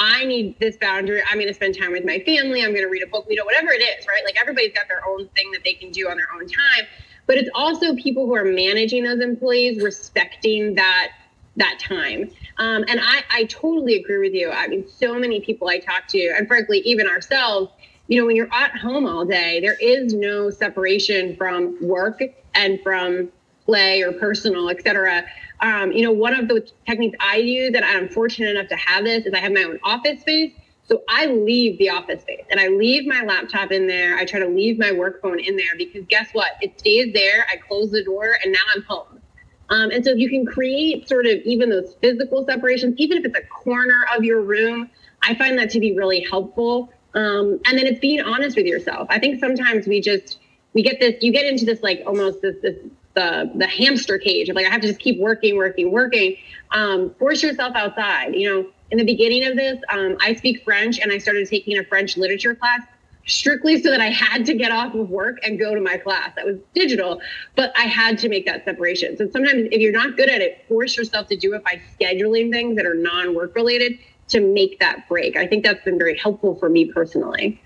I 0.00 0.24
need 0.24 0.58
this 0.58 0.78
boundary. 0.78 1.22
I'm 1.28 1.36
going 1.36 1.46
to 1.46 1.54
spend 1.54 1.78
time 1.78 1.92
with 1.92 2.06
my 2.06 2.20
family. 2.20 2.64
I'm 2.64 2.70
going 2.70 2.82
to 2.82 2.88
read 2.90 3.02
a 3.02 3.06
book, 3.06 3.26
you 3.28 3.36
know, 3.36 3.44
whatever 3.44 3.70
it 3.70 3.82
is, 3.82 4.06
right? 4.08 4.22
Like 4.24 4.36
everybody's 4.40 4.72
got 4.72 4.88
their 4.88 5.06
own 5.06 5.28
thing 5.36 5.50
that 5.52 5.62
they 5.62 5.74
can 5.74 5.90
do 5.90 6.08
on 6.08 6.16
their 6.16 6.32
own 6.34 6.48
time. 6.48 6.86
But 7.26 7.36
it's 7.36 7.50
also 7.54 7.94
people 7.94 8.24
who 8.26 8.34
are 8.34 8.44
managing 8.44 9.04
those 9.04 9.20
employees 9.20 9.82
respecting 9.82 10.74
that 10.74 11.12
that 11.56 11.78
time. 11.78 12.30
Um, 12.58 12.84
and 12.88 13.00
I, 13.02 13.22
I 13.30 13.44
totally 13.44 13.96
agree 13.96 14.18
with 14.18 14.32
you. 14.32 14.50
I 14.50 14.68
mean, 14.68 14.88
so 14.88 15.18
many 15.18 15.40
people 15.40 15.68
I 15.68 15.78
talk 15.78 16.06
to, 16.08 16.32
and 16.36 16.48
frankly, 16.48 16.78
even 16.86 17.06
ourselves, 17.06 17.70
you 18.06 18.18
know, 18.18 18.26
when 18.26 18.36
you're 18.36 18.52
at 18.52 18.76
home 18.76 19.06
all 19.06 19.24
day, 19.26 19.60
there 19.60 19.76
is 19.80 20.14
no 20.14 20.48
separation 20.48 21.36
from 21.36 21.76
work 21.80 22.22
and 22.54 22.80
from 22.82 23.30
play 23.70 24.02
or 24.02 24.12
personal, 24.12 24.68
et 24.68 24.82
cetera. 24.82 25.24
Um, 25.60 25.92
you 25.92 26.02
know, 26.02 26.12
one 26.12 26.34
of 26.34 26.48
the 26.48 26.58
techniques 26.88 27.16
I 27.20 27.36
use, 27.36 27.72
and 27.76 27.84
I'm 27.84 28.08
fortunate 28.08 28.50
enough 28.56 28.68
to 28.68 28.76
have 28.76 29.04
this, 29.04 29.26
is 29.26 29.32
I 29.32 29.38
have 29.38 29.52
my 29.52 29.62
own 29.62 29.78
office 29.84 30.20
space. 30.22 30.52
So 30.88 31.02
I 31.08 31.26
leave 31.26 31.78
the 31.78 31.90
office 31.90 32.22
space 32.22 32.46
and 32.50 32.58
I 32.58 32.66
leave 32.66 33.06
my 33.06 33.22
laptop 33.22 33.70
in 33.70 33.86
there. 33.86 34.16
I 34.16 34.24
try 34.24 34.40
to 34.40 34.48
leave 34.48 34.76
my 34.76 34.90
work 34.90 35.22
phone 35.22 35.38
in 35.38 35.54
there 35.56 35.74
because 35.78 36.04
guess 36.08 36.28
what? 36.32 36.50
It 36.60 36.80
stays 36.80 37.12
there. 37.14 37.46
I 37.52 37.58
close 37.58 37.92
the 37.92 38.02
door 38.02 38.26
and 38.42 38.52
now 38.52 38.66
I'm 38.74 38.82
home. 38.82 39.20
Um, 39.68 39.90
and 39.92 40.04
so 40.04 40.10
if 40.10 40.18
you 40.18 40.28
can 40.28 40.44
create 40.44 41.08
sort 41.08 41.26
of 41.26 41.36
even 41.44 41.70
those 41.70 41.94
physical 42.02 42.44
separations, 42.44 42.96
even 42.98 43.18
if 43.18 43.24
it's 43.24 43.38
a 43.38 43.46
corner 43.64 44.04
of 44.16 44.24
your 44.24 44.40
room, 44.40 44.90
I 45.22 45.36
find 45.36 45.56
that 45.60 45.70
to 45.70 45.78
be 45.78 45.96
really 45.96 46.26
helpful. 46.28 46.92
Um, 47.14 47.60
and 47.66 47.78
then 47.78 47.86
it's 47.86 48.00
being 48.00 48.20
honest 48.20 48.56
with 48.56 48.66
yourself. 48.66 49.06
I 49.10 49.20
think 49.20 49.38
sometimes 49.38 49.86
we 49.86 50.00
just 50.00 50.38
we 50.72 50.82
get 50.82 50.98
this, 50.98 51.14
you 51.20 51.32
get 51.32 51.46
into 51.46 51.64
this 51.64 51.82
like 51.88 52.02
almost 52.04 52.42
this 52.42 52.56
this 52.62 52.78
the 53.14 53.50
the 53.54 53.66
hamster 53.66 54.18
cage 54.18 54.48
of 54.48 54.56
like 54.56 54.66
I 54.66 54.70
have 54.70 54.80
to 54.82 54.88
just 54.88 55.00
keep 55.00 55.18
working, 55.18 55.56
working, 55.56 55.90
working. 55.90 56.36
Um, 56.70 57.14
force 57.18 57.42
yourself 57.42 57.74
outside. 57.74 58.34
You 58.34 58.48
know, 58.48 58.70
in 58.90 58.98
the 58.98 59.04
beginning 59.04 59.44
of 59.44 59.56
this, 59.56 59.80
um, 59.92 60.16
I 60.20 60.34
speak 60.34 60.64
French 60.64 60.98
and 60.98 61.10
I 61.10 61.18
started 61.18 61.48
taking 61.48 61.78
a 61.78 61.84
French 61.84 62.16
literature 62.16 62.54
class 62.54 62.82
strictly 63.26 63.80
so 63.80 63.90
that 63.90 64.00
I 64.00 64.10
had 64.10 64.46
to 64.46 64.54
get 64.54 64.72
off 64.72 64.94
of 64.94 65.10
work 65.10 65.38
and 65.42 65.58
go 65.58 65.74
to 65.74 65.80
my 65.80 65.96
class. 65.96 66.32
That 66.36 66.46
was 66.46 66.56
digital, 66.74 67.20
but 67.54 67.72
I 67.76 67.82
had 67.82 68.18
to 68.18 68.28
make 68.28 68.46
that 68.46 68.64
separation. 68.64 69.16
So 69.16 69.28
sometimes 69.30 69.68
if 69.70 69.80
you're 69.80 69.92
not 69.92 70.16
good 70.16 70.28
at 70.28 70.40
it, 70.40 70.64
force 70.68 70.96
yourself 70.96 71.28
to 71.28 71.36
do 71.36 71.54
it 71.54 71.62
by 71.62 71.80
scheduling 71.98 72.50
things 72.50 72.76
that 72.76 72.86
are 72.86 72.94
non-work 72.94 73.54
related 73.54 73.98
to 74.28 74.40
make 74.40 74.80
that 74.80 75.08
break. 75.08 75.36
I 75.36 75.46
think 75.46 75.64
that's 75.64 75.84
been 75.84 75.98
very 75.98 76.16
helpful 76.16 76.54
for 76.56 76.68
me 76.68 76.92
personally. 76.92 77.60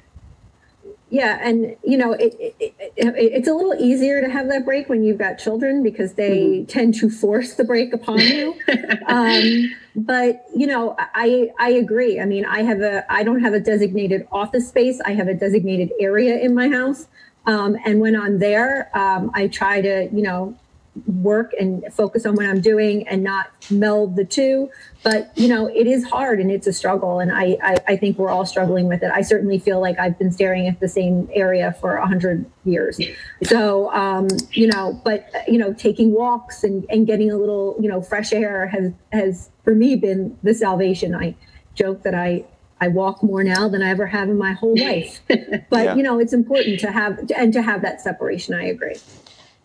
Yeah, 1.14 1.38
and 1.40 1.76
you 1.84 1.96
know, 1.96 2.12
it, 2.14 2.34
it, 2.40 2.56
it, 2.58 2.74
it's 2.96 3.46
a 3.46 3.54
little 3.54 3.76
easier 3.78 4.20
to 4.20 4.28
have 4.28 4.48
that 4.48 4.64
break 4.64 4.88
when 4.88 5.04
you've 5.04 5.16
got 5.16 5.34
children 5.34 5.80
because 5.80 6.14
they 6.14 6.38
mm-hmm. 6.38 6.64
tend 6.64 6.96
to 6.96 7.08
force 7.08 7.54
the 7.54 7.62
break 7.62 7.92
upon 7.92 8.18
you. 8.18 8.52
um, 9.06 9.76
but 9.94 10.44
you 10.56 10.66
know, 10.66 10.96
I 10.98 11.52
I 11.60 11.70
agree. 11.70 12.18
I 12.18 12.24
mean, 12.24 12.44
I 12.44 12.62
have 12.62 12.80
a 12.80 13.04
I 13.08 13.22
don't 13.22 13.38
have 13.42 13.54
a 13.54 13.60
designated 13.60 14.26
office 14.32 14.66
space. 14.68 15.00
I 15.06 15.12
have 15.12 15.28
a 15.28 15.34
designated 15.34 15.92
area 16.00 16.36
in 16.36 16.52
my 16.52 16.68
house, 16.68 17.06
um, 17.46 17.76
and 17.84 18.00
when 18.00 18.16
I'm 18.16 18.40
there, 18.40 18.90
um, 18.98 19.30
I 19.34 19.46
try 19.46 19.82
to 19.82 20.08
you 20.12 20.22
know 20.22 20.58
work 21.06 21.52
and 21.58 21.84
focus 21.92 22.24
on 22.24 22.36
what 22.36 22.46
I'm 22.46 22.60
doing 22.60 23.06
and 23.08 23.22
not 23.22 23.50
meld 23.70 24.16
the 24.16 24.24
two. 24.24 24.70
But 25.02 25.36
you 25.36 25.48
know, 25.48 25.66
it 25.66 25.86
is 25.86 26.04
hard 26.04 26.40
and 26.40 26.50
it's 26.50 26.66
a 26.66 26.72
struggle, 26.72 27.20
and 27.20 27.30
I, 27.32 27.58
I, 27.62 27.76
I 27.88 27.96
think 27.96 28.18
we're 28.18 28.30
all 28.30 28.46
struggling 28.46 28.88
with 28.88 29.02
it. 29.02 29.10
I 29.12 29.22
certainly 29.22 29.58
feel 29.58 29.80
like 29.80 29.98
I've 29.98 30.18
been 30.18 30.32
staring 30.32 30.66
at 30.66 30.80
the 30.80 30.88
same 30.88 31.28
area 31.34 31.72
for 31.80 31.96
a 31.96 32.06
hundred 32.06 32.46
years. 32.64 32.98
So 33.42 33.92
um, 33.92 34.28
you 34.52 34.66
know, 34.66 35.00
but 35.04 35.30
you 35.46 35.58
know, 35.58 35.72
taking 35.74 36.12
walks 36.12 36.64
and, 36.64 36.86
and 36.88 37.06
getting 37.06 37.30
a 37.30 37.36
little 37.36 37.76
you 37.80 37.88
know 37.88 38.00
fresh 38.00 38.32
air 38.32 38.68
has 38.68 38.92
has 39.12 39.50
for 39.62 39.74
me 39.74 39.96
been 39.96 40.38
the 40.42 40.54
salvation. 40.54 41.14
I 41.14 41.34
joke 41.74 42.02
that 42.04 42.14
I 42.14 42.44
I 42.80 42.88
walk 42.88 43.22
more 43.22 43.42
now 43.42 43.68
than 43.68 43.82
I 43.82 43.90
ever 43.90 44.06
have 44.06 44.28
in 44.28 44.36
my 44.36 44.52
whole 44.52 44.76
life. 44.78 45.20
but 45.28 45.84
yeah. 45.84 45.94
you 45.94 46.02
know, 46.02 46.18
it's 46.18 46.32
important 46.32 46.80
to 46.80 46.90
have 46.90 47.30
and 47.36 47.52
to 47.52 47.62
have 47.62 47.82
that 47.82 48.00
separation. 48.00 48.54
I 48.54 48.64
agree. 48.64 48.96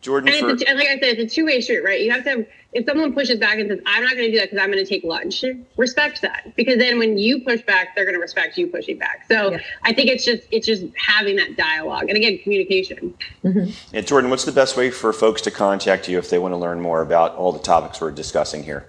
Jordan, 0.10 0.34
and, 0.34 0.39
for, 0.39 0.50
and, 0.67 0.80
like 0.80 0.88
I 0.88 1.00
said, 1.00 1.19
it's 1.19 1.32
a 1.32 1.36
two-way 1.36 1.62
street, 1.62 1.84
right? 1.84 2.02
You 2.02 2.10
have 2.10 2.24
to 2.24 2.30
have, 2.32 2.43
if 2.74 2.84
someone 2.88 3.13
pushes 3.13 3.38
back 3.38 3.60
and 3.60 3.69
says, 3.69 3.80
I'm 3.86 4.04
not 4.04 4.13
going 4.13 4.26
to 4.26 4.32
do 4.32 4.39
that 4.39 4.50
because 4.50 4.58
I'm 4.58 4.72
going 4.72 4.84
to 4.84 4.89
take 4.89 5.04
lunch, 5.04 5.45
respect 5.78 6.24
that. 6.24 6.52
Because 6.56 6.80
then 6.80 6.98
when 6.98 7.19
you 7.19 7.41
push 7.41 7.62
back, 7.62 7.95
they're 7.95 8.06
going 8.06 8.15
to 8.15 8.19
respect 8.19 8.58
you 8.58 8.65
pushing 8.65 8.98
back. 8.98 9.26
So 9.28 9.52
yeah. 9.52 9.60
I 9.84 9.93
think 9.93 10.10
it's 10.10 10.26
just, 10.26 10.48
it's 10.50 10.65
just 10.65 10.84
having 10.98 11.36
that 11.36 11.58
dialogue. 11.58 12.10
And 12.10 12.17
again, 12.17 12.39
communication. 12.39 13.13
Mm-hmm. 13.43 13.69
And 13.93 14.08
Jordan, 14.08 14.32
what's 14.32 14.45
the 14.45 14.52
best 14.52 14.76
way 14.76 14.89
for 14.89 15.13
folks 15.13 15.43
to 15.43 15.52
contact 15.52 16.10
you 16.10 16.17
if 16.17 16.32
they 16.32 16.39
want 16.39 16.54
to 16.54 16.58
learn 16.58 16.82
more 16.82 17.04
about 17.04 17.36
all 17.36 17.52
the 17.52 17.60
topics 17.60 18.02
we're 18.02 18.10
discussing 18.10 18.63
here? 18.63 18.88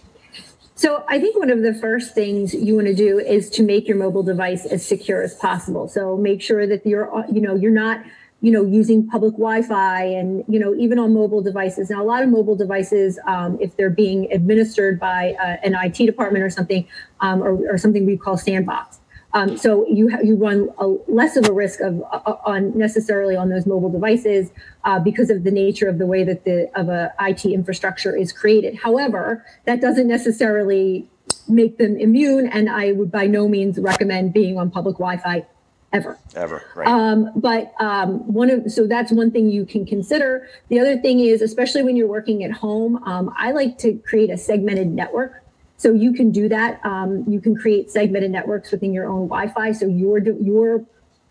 So 0.73 1.05
I 1.07 1.19
think 1.19 1.37
one 1.37 1.51
of 1.51 1.61
the 1.61 1.75
first 1.75 2.15
things 2.15 2.55
you 2.55 2.73
want 2.73 2.87
to 2.87 2.95
do 2.95 3.19
is 3.19 3.51
to 3.51 3.63
make 3.63 3.87
your 3.87 3.97
mobile 3.97 4.23
device 4.23 4.65
as 4.65 4.83
secure 4.83 5.21
as 5.21 5.35
possible. 5.35 5.87
So 5.87 6.17
make 6.17 6.41
sure 6.41 6.65
that 6.65 6.83
you're, 6.87 7.23
you 7.31 7.39
know, 7.39 7.55
you're 7.55 7.69
not, 7.69 8.03
you 8.41 8.51
know, 8.51 8.65
using 8.65 9.07
public 9.07 9.33
Wi-Fi 9.33 10.01
and, 10.03 10.43
you 10.47 10.59
know, 10.59 10.73
even 10.73 10.97
on 10.97 11.13
mobile 11.13 11.43
devices. 11.43 11.91
Now, 11.91 12.01
a 12.01 12.07
lot 12.07 12.23
of 12.23 12.29
mobile 12.29 12.55
devices, 12.55 13.19
um, 13.27 13.59
if 13.61 13.77
they're 13.77 13.91
being 13.91 14.27
administered 14.33 14.99
by 14.99 15.35
uh, 15.39 15.57
an 15.63 15.75
IT 15.75 16.03
department 16.07 16.43
or 16.43 16.49
something, 16.49 16.87
um, 17.19 17.43
or, 17.43 17.73
or 17.73 17.77
something 17.77 18.07
we 18.07 18.17
call 18.17 18.37
sandbox, 18.37 18.97
um, 19.35 19.57
so 19.57 19.85
you 19.87 20.17
you 20.23 20.37
run 20.37 20.69
a, 20.79 20.87
less 21.07 21.35
of 21.35 21.45
a 21.47 21.51
risk 21.51 21.81
of 21.81 22.01
uh, 22.09 22.35
on 22.45 22.75
necessarily 22.75 23.35
on 23.35 23.49
those 23.49 23.65
mobile 23.65 23.91
devices 23.91 24.49
uh, 24.85 24.97
because 24.97 25.29
of 25.29 25.43
the 25.43 25.51
nature 25.51 25.89
of 25.89 25.97
the 25.97 26.05
way 26.05 26.23
that 26.23 26.45
the 26.45 26.71
of 26.73 26.87
a 26.87 27.13
IT 27.19 27.45
infrastructure 27.45 28.15
is 28.15 28.31
created. 28.31 28.75
However, 28.75 29.45
that 29.65 29.81
doesn't 29.81 30.07
necessarily 30.07 31.09
make 31.49 31.77
them 31.77 31.97
immune, 31.97 32.47
and 32.47 32.69
I 32.69 32.93
would 32.93 33.11
by 33.11 33.27
no 33.27 33.49
means 33.49 33.77
recommend 33.77 34.31
being 34.33 34.57
on 34.57 34.71
public 34.71 34.95
Wi-Fi 34.95 35.45
ever. 35.91 36.17
Ever, 36.33 36.63
right? 36.73 36.87
Um, 36.87 37.31
but 37.35 37.73
um, 37.79 38.31
one 38.33 38.49
of 38.49 38.71
so 38.71 38.87
that's 38.87 39.11
one 39.11 39.31
thing 39.31 39.49
you 39.49 39.65
can 39.65 39.85
consider. 39.85 40.47
The 40.69 40.79
other 40.79 40.97
thing 40.97 41.19
is, 41.19 41.41
especially 41.41 41.83
when 41.83 41.97
you're 41.97 42.07
working 42.07 42.45
at 42.45 42.51
home, 42.51 43.03
um, 43.03 43.33
I 43.37 43.51
like 43.51 43.77
to 43.79 43.97
create 43.97 44.29
a 44.29 44.37
segmented 44.37 44.87
network. 44.87 45.43
So 45.77 45.93
you 45.93 46.13
can 46.13 46.31
do 46.31 46.47
that. 46.49 46.79
Um, 46.85 47.25
you 47.27 47.41
can 47.41 47.55
create 47.55 47.91
segmented 47.91 48.31
networks 48.31 48.71
within 48.71 48.93
your 48.93 49.07
own 49.07 49.27
Wi-Fi. 49.27 49.71
So 49.73 49.87
your 49.87 50.19
your 50.19 50.85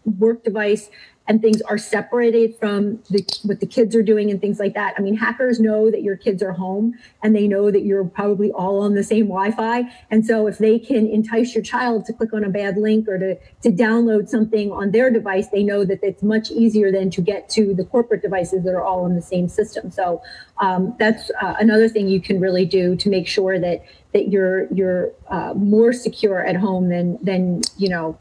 work 0.05 0.45
device 0.45 0.91
and 1.27 1.41
things 1.41 1.63
are 1.63 1.79
separated 1.79 2.55
from 2.59 3.03
the, 3.11 3.25
what 3.45 3.61
the 3.61 3.67
kids 3.67 3.97
are 3.97 4.03
doing 4.03 4.31
and 4.31 4.41
things 4.41 4.59
like 4.59 4.75
that. 4.75 4.95
I 4.99 5.01
mean, 5.01 5.17
hackers 5.17 5.59
know 5.59 5.91
that 5.91 6.03
your 6.03 6.17
kids 6.17 6.43
are 6.43 6.53
home 6.53 6.95
and 7.23 7.35
they 7.35 7.49
know 7.49 7.71
that 7.71 7.81
you're 7.81 8.05
probably 8.05 8.53
all 8.53 8.81
on 8.81 8.95
the 8.95 9.03
same 9.03 9.27
Wi-Fi. 9.29 9.85
And 10.11 10.27
so 10.27 10.47
if 10.47 10.59
they 10.59 10.79
can 10.79 11.07
entice 11.07 11.55
your 11.55 11.65
child 11.65 12.05
to 12.07 12.13
click 12.13 12.35
on 12.35 12.45
a 12.45 12.51
bad 12.51 12.77
link 12.77 13.09
or 13.09 13.19
to, 13.19 13.37
to 13.63 13.71
download 13.71 14.29
something 14.29 14.71
on 14.71 14.91
their 14.91 15.11
device, 15.11 15.49
they 15.49 15.63
know 15.63 15.85
that 15.87 16.01
it's 16.03 16.23
much 16.23 16.51
easier 16.51 16.93
than 16.93 17.11
to 17.11 17.23
get 17.23 17.49
to 17.51 17.73
the 17.73 17.85
corporate 17.85 18.21
devices 18.21 18.65
that 18.65 18.75
are 18.75 18.85
all 18.85 19.05
on 19.05 19.15
the 19.15 19.23
same 19.23 19.49
system. 19.49 19.91
So 19.91 20.23
um, 20.59 20.95
that's 20.99 21.31
uh, 21.41 21.55
another 21.59 21.89
thing 21.89 22.07
you 22.07 22.21
can 22.21 22.39
really 22.39 22.67
do 22.67 22.97
to 22.97 23.09
make 23.09 23.27
sure 23.27 23.59
that 23.59 23.83
that 24.15 24.29
you're 24.31 24.73
you're 24.73 25.13
uh, 25.29 25.53
more 25.55 25.93
secure 25.93 26.43
at 26.47 26.57
home 26.57 26.89
than 26.89 27.19
than 27.23 27.61
you 27.77 27.91
know 27.91 28.17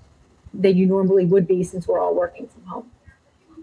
than 0.53 0.75
you 0.75 0.85
normally 0.85 1.25
would 1.25 1.47
be 1.47 1.63
since 1.63 1.87
we're 1.87 1.99
all 1.99 2.13
working 2.13 2.47
from 2.47 2.63
home. 2.63 2.91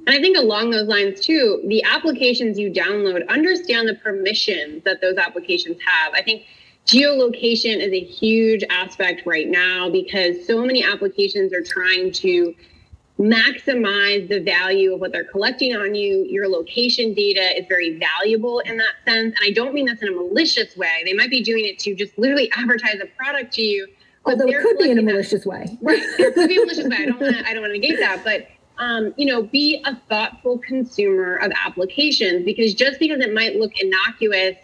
And 0.07 0.17
I 0.17 0.21
think 0.21 0.39
along 0.39 0.71
those 0.71 0.89
lines 0.89 1.21
too, 1.21 1.63
the 1.67 1.83
applications 1.85 2.59
you 2.59 2.71
download, 2.73 3.29
understand 3.29 3.89
the 3.89 3.95
permissions 3.97 4.83
that 4.85 5.01
those 5.01 5.19
applications 5.19 5.77
have. 5.85 6.15
I 6.15 6.23
think 6.23 6.45
geolocation 6.87 7.77
is 7.77 7.93
a 7.93 8.01
huge 8.01 8.65
aspect 8.71 9.23
right 9.27 9.49
now 9.49 9.91
because 9.91 10.47
so 10.47 10.65
many 10.65 10.83
applications 10.83 11.53
are 11.53 11.63
trying 11.63 12.13
to 12.13 12.55
maximize 13.19 14.29
the 14.29 14.41
value 14.41 14.95
of 14.95 15.01
what 15.01 15.13
they're 15.13 15.25
collecting 15.25 15.77
on 15.77 15.95
you. 15.95 16.25
Your 16.29 16.49
location 16.49 17.13
data 17.13 17.59
is 17.59 17.67
very 17.69 17.99
valuable 17.99 18.61
in 18.61 18.79
that 18.79 18.95
sense. 19.05 19.35
And 19.39 19.51
I 19.51 19.51
don't 19.53 19.75
mean 19.75 19.87
this 19.87 20.01
in 20.01 20.09
a 20.09 20.13
malicious 20.13 20.77
way. 20.77 21.03
They 21.05 21.13
might 21.13 21.31
be 21.31 21.43
doing 21.43 21.67
it 21.67 21.79
to 21.81 21.95
just 21.95 22.17
literally 22.19 22.51
advertise 22.57 22.99
a 23.03 23.07
product 23.17 23.53
to 23.55 23.63
you. 23.63 23.87
Although 24.25 24.47
it 24.47 24.63
could 24.63 24.79
be 24.79 24.91
in 24.91 24.99
a 24.99 25.03
malicious 25.03 25.47
way. 25.47 25.79
Right. 25.83 26.01
It 26.03 26.35
could 26.35 26.49
be 26.49 26.57
a 26.57 26.61
malicious 26.61 26.87
way. 26.87 26.97
I 26.97 27.07
don't 27.07 27.21
want 27.21 27.37
to 27.37 27.49
I 27.49 27.53
don't 27.53 27.63
want 27.63 27.75
to 27.75 27.79
negate 27.79 27.99
that. 28.01 28.23
But 28.25 28.49
um, 28.79 29.13
you 29.19 29.27
know, 29.27 29.43
be 29.43 29.83
a 29.85 29.95
thoughtful 30.09 30.59
consumer 30.59 31.37
of 31.37 31.53
applications 31.65 32.45
because 32.45 32.75
just 32.75 32.99
because 32.99 33.21
it 33.21 33.35
might 33.35 33.57
look 33.57 33.79
innocuous, 33.79 34.57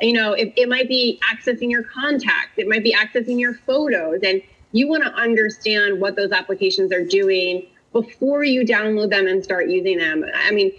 you 0.00 0.12
know, 0.12 0.32
it, 0.32 0.52
it 0.56 0.68
might 0.68 0.88
be 0.88 1.20
accessing 1.32 1.70
your 1.70 1.84
contacts, 1.84 2.58
it 2.58 2.66
might 2.66 2.82
be 2.82 2.92
accessing 2.92 3.38
your 3.38 3.54
photos, 3.54 4.20
and 4.24 4.42
you 4.72 4.88
want 4.88 5.04
to 5.04 5.12
understand 5.12 6.00
what 6.00 6.16
those 6.16 6.32
applications 6.32 6.92
are 6.92 7.04
doing 7.04 7.66
before 7.92 8.44
you 8.44 8.64
download 8.64 9.10
them 9.10 9.26
and 9.26 9.42
start 9.42 9.68
using 9.68 9.98
them. 9.98 10.24
I 10.34 10.50
mean, 10.50 10.72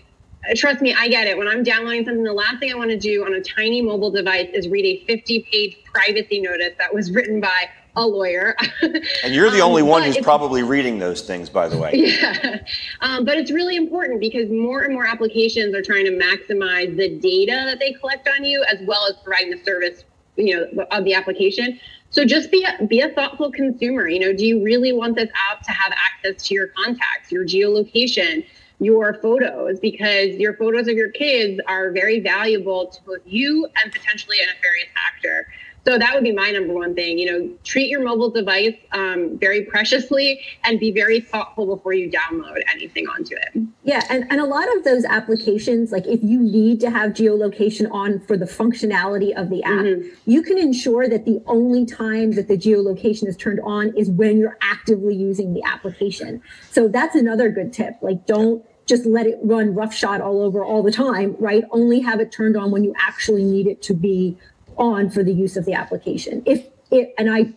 trust 0.55 0.81
me, 0.81 0.93
I 0.97 1.07
get 1.07 1.27
it. 1.27 1.37
When 1.37 1.47
I'm 1.47 1.63
downloading 1.63 2.05
something, 2.05 2.23
the 2.23 2.33
last 2.33 2.59
thing 2.59 2.71
I 2.71 2.75
want 2.75 2.89
to 2.91 2.97
do 2.97 3.25
on 3.25 3.33
a 3.33 3.41
tiny 3.41 3.81
mobile 3.81 4.11
device 4.11 4.49
is 4.53 4.67
read 4.67 4.85
a 4.85 5.05
50 5.05 5.47
page 5.51 5.77
privacy 5.85 6.39
notice 6.41 6.73
that 6.77 6.93
was 6.93 7.11
written 7.11 7.41
by 7.41 7.69
a 7.97 8.07
lawyer. 8.07 8.55
And 9.23 9.35
you're 9.35 9.51
the 9.51 9.59
only 9.59 9.81
Um, 9.81 9.89
one 9.89 10.03
who's 10.03 10.17
probably 10.19 10.63
reading 10.63 10.97
those 10.97 11.21
things, 11.21 11.49
by 11.49 11.67
the 11.67 11.77
way. 11.77 11.91
Yeah. 11.93 12.59
Um, 13.01 13.25
but 13.25 13.37
it's 13.37 13.51
really 13.51 13.75
important 13.75 14.19
because 14.19 14.49
more 14.49 14.83
and 14.83 14.93
more 14.93 15.05
applications 15.05 15.73
are 15.75 15.81
trying 15.81 16.05
to 16.05 16.11
maximize 16.11 16.95
the 16.95 17.09
data 17.17 17.63
that 17.65 17.79
they 17.79 17.93
collect 17.93 18.29
on 18.37 18.45
you 18.45 18.63
as 18.71 18.77
well 18.85 19.05
as 19.09 19.15
providing 19.23 19.49
the 19.51 19.63
service, 19.63 20.05
you 20.37 20.55
know, 20.55 20.85
of 20.91 21.03
the 21.03 21.15
application. 21.15 21.79
So 22.11 22.25
just 22.25 22.51
be 22.51 22.65
a, 22.65 22.85
be 22.85 22.99
a 22.99 23.09
thoughtful 23.09 23.51
consumer. 23.51 24.07
You 24.07 24.19
know, 24.19 24.33
do 24.33 24.45
you 24.45 24.61
really 24.61 24.91
want 24.91 25.15
this 25.15 25.29
app 25.49 25.63
to 25.63 25.71
have 25.71 25.93
access 25.93 26.45
to 26.47 26.53
your 26.53 26.67
contacts, 26.67 27.31
your 27.31 27.45
geolocation, 27.45 28.45
your 28.79 29.13
photos? 29.13 29.79
Because 29.79 30.35
your 30.35 30.55
photos 30.57 30.89
of 30.89 30.95
your 30.95 31.09
kids 31.11 31.61
are 31.67 31.91
very 31.91 32.19
valuable 32.19 32.87
to 32.87 33.03
both 33.05 33.21
you 33.25 33.65
and 33.81 33.93
potentially 33.93 34.37
a 34.43 34.45
nefarious 34.45 34.89
actor. 35.15 35.47
So 35.85 35.97
that 35.97 36.13
would 36.13 36.23
be 36.23 36.31
my 36.31 36.51
number 36.51 36.73
one 36.73 36.93
thing. 36.93 37.17
You 37.17 37.31
know, 37.31 37.49
treat 37.63 37.89
your 37.89 38.03
mobile 38.03 38.29
device 38.29 38.75
um, 38.91 39.37
very 39.39 39.63
preciously 39.65 40.41
and 40.63 40.79
be 40.79 40.91
very 40.91 41.19
thoughtful 41.19 41.75
before 41.75 41.93
you 41.93 42.11
download 42.11 42.61
anything 42.73 43.07
onto 43.07 43.35
it. 43.35 43.63
Yeah, 43.83 44.03
and, 44.09 44.25
and 44.29 44.39
a 44.39 44.45
lot 44.45 44.73
of 44.77 44.83
those 44.83 45.05
applications, 45.05 45.91
like 45.91 46.05
if 46.05 46.21
you 46.21 46.39
need 46.39 46.79
to 46.81 46.91
have 46.91 47.11
geolocation 47.11 47.91
on 47.91 48.19
for 48.19 48.37
the 48.37 48.45
functionality 48.45 49.35
of 49.35 49.49
the 49.49 49.63
app, 49.63 49.85
you 50.25 50.43
can 50.43 50.57
ensure 50.57 51.07
that 51.07 51.25
the 51.25 51.41
only 51.47 51.85
time 51.85 52.33
that 52.33 52.47
the 52.47 52.57
geolocation 52.57 53.27
is 53.27 53.35
turned 53.35 53.59
on 53.63 53.95
is 53.97 54.09
when 54.09 54.37
you're 54.37 54.57
actively 54.61 55.15
using 55.15 55.53
the 55.53 55.63
application. 55.63 56.41
So 56.69 56.87
that's 56.87 57.15
another 57.15 57.49
good 57.49 57.73
tip. 57.73 57.95
Like 58.01 58.27
don't 58.27 58.63
just 58.85 59.05
let 59.05 59.25
it 59.25 59.39
run 59.41 59.73
roughshod 59.73 60.21
all 60.21 60.41
over 60.41 60.65
all 60.65 60.83
the 60.83 60.91
time, 60.91 61.35
right? 61.39 61.63
Only 61.71 62.01
have 62.01 62.19
it 62.19 62.31
turned 62.31 62.57
on 62.57 62.71
when 62.71 62.83
you 62.83 62.93
actually 62.99 63.43
need 63.43 63.67
it 63.67 63.81
to 63.83 63.93
be 63.93 64.37
on 64.81 65.09
for 65.09 65.23
the 65.23 65.33
use 65.33 65.55
of 65.55 65.65
the 65.65 65.73
application. 65.73 66.41
If 66.45 66.65
it, 66.89 67.13
and 67.17 67.31
I 67.31 67.53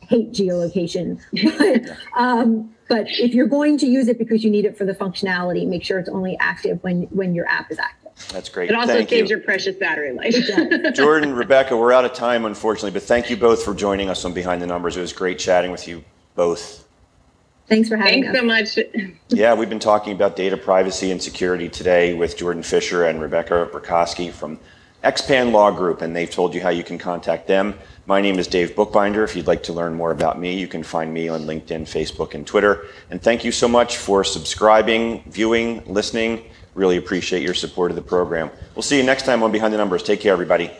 hate 0.00 0.32
geolocation, 0.32 1.20
but, 1.86 1.96
um, 2.20 2.74
but 2.88 3.06
if 3.08 3.32
you're 3.32 3.46
going 3.46 3.78
to 3.78 3.86
use 3.86 4.08
it 4.08 4.18
because 4.18 4.44
you 4.44 4.50
need 4.50 4.64
it 4.64 4.76
for 4.76 4.84
the 4.84 4.94
functionality, 4.94 5.66
make 5.66 5.84
sure 5.84 5.98
it's 5.98 6.08
only 6.08 6.36
active 6.40 6.82
when, 6.82 7.02
when 7.04 7.34
your 7.34 7.46
app 7.46 7.70
is 7.70 7.78
active. 7.78 8.10
That's 8.30 8.48
great. 8.48 8.68
It 8.68 8.74
also 8.74 8.94
Thank 8.94 9.10
saves 9.10 9.30
you. 9.30 9.36
your 9.36 9.44
precious 9.44 9.76
battery 9.76 10.12
life. 10.12 10.34
Jordan, 10.94 11.34
Rebecca, 11.34 11.76
we're 11.76 11.92
out 11.92 12.04
of 12.04 12.12
time, 12.14 12.44
unfortunately, 12.44 12.90
but 12.90 13.04
thank 13.04 13.30
you 13.30 13.36
both 13.36 13.62
for 13.62 13.74
joining 13.74 14.10
us 14.10 14.24
on 14.24 14.32
Behind 14.32 14.60
the 14.60 14.66
Numbers. 14.66 14.96
It 14.96 15.00
was 15.00 15.12
great 15.12 15.38
chatting 15.38 15.70
with 15.70 15.86
you 15.86 16.04
both. 16.34 16.84
Thanks 17.68 17.88
for 17.88 17.96
having 17.96 18.22
me. 18.22 18.32
Thanks 18.32 18.76
us. 18.76 18.84
so 18.84 18.90
much. 18.96 19.14
Yeah, 19.28 19.54
we've 19.54 19.68
been 19.68 19.78
talking 19.78 20.14
about 20.14 20.34
data 20.34 20.56
privacy 20.56 21.12
and 21.12 21.22
security 21.22 21.68
today 21.68 22.14
with 22.14 22.36
Jordan 22.36 22.62
Fischer 22.62 23.06
and 23.06 23.20
Rebecca 23.20 23.68
Rakoski 23.70 24.32
from 24.32 24.58
Xpan 25.04 25.52
Law 25.52 25.70
Group, 25.70 26.02
and 26.02 26.14
they've 26.14 26.30
told 26.30 26.54
you 26.54 26.60
how 26.60 26.70
you 26.70 26.82
can 26.82 26.98
contact 26.98 27.46
them. 27.46 27.74
My 28.06 28.20
name 28.20 28.38
is 28.38 28.48
Dave 28.48 28.74
Bookbinder. 28.74 29.22
If 29.22 29.36
you'd 29.36 29.46
like 29.46 29.62
to 29.64 29.72
learn 29.72 29.94
more 29.94 30.10
about 30.10 30.40
me, 30.40 30.58
you 30.58 30.66
can 30.66 30.82
find 30.82 31.12
me 31.12 31.28
on 31.28 31.42
LinkedIn, 31.42 31.82
Facebook, 31.82 32.34
and 32.34 32.46
Twitter. 32.46 32.86
And 33.10 33.22
thank 33.22 33.44
you 33.44 33.52
so 33.52 33.68
much 33.68 33.98
for 33.98 34.24
subscribing, 34.24 35.22
viewing, 35.26 35.84
listening. 35.86 36.44
Really 36.74 36.96
appreciate 36.96 37.42
your 37.42 37.54
support 37.54 37.90
of 37.90 37.96
the 37.96 38.02
program. 38.02 38.50
We'll 38.74 38.82
see 38.82 38.96
you 38.96 39.04
next 39.04 39.24
time 39.24 39.42
on 39.42 39.52
Behind 39.52 39.72
the 39.72 39.78
Numbers. 39.78 40.02
Take 40.02 40.20
care, 40.20 40.32
everybody. 40.32 40.70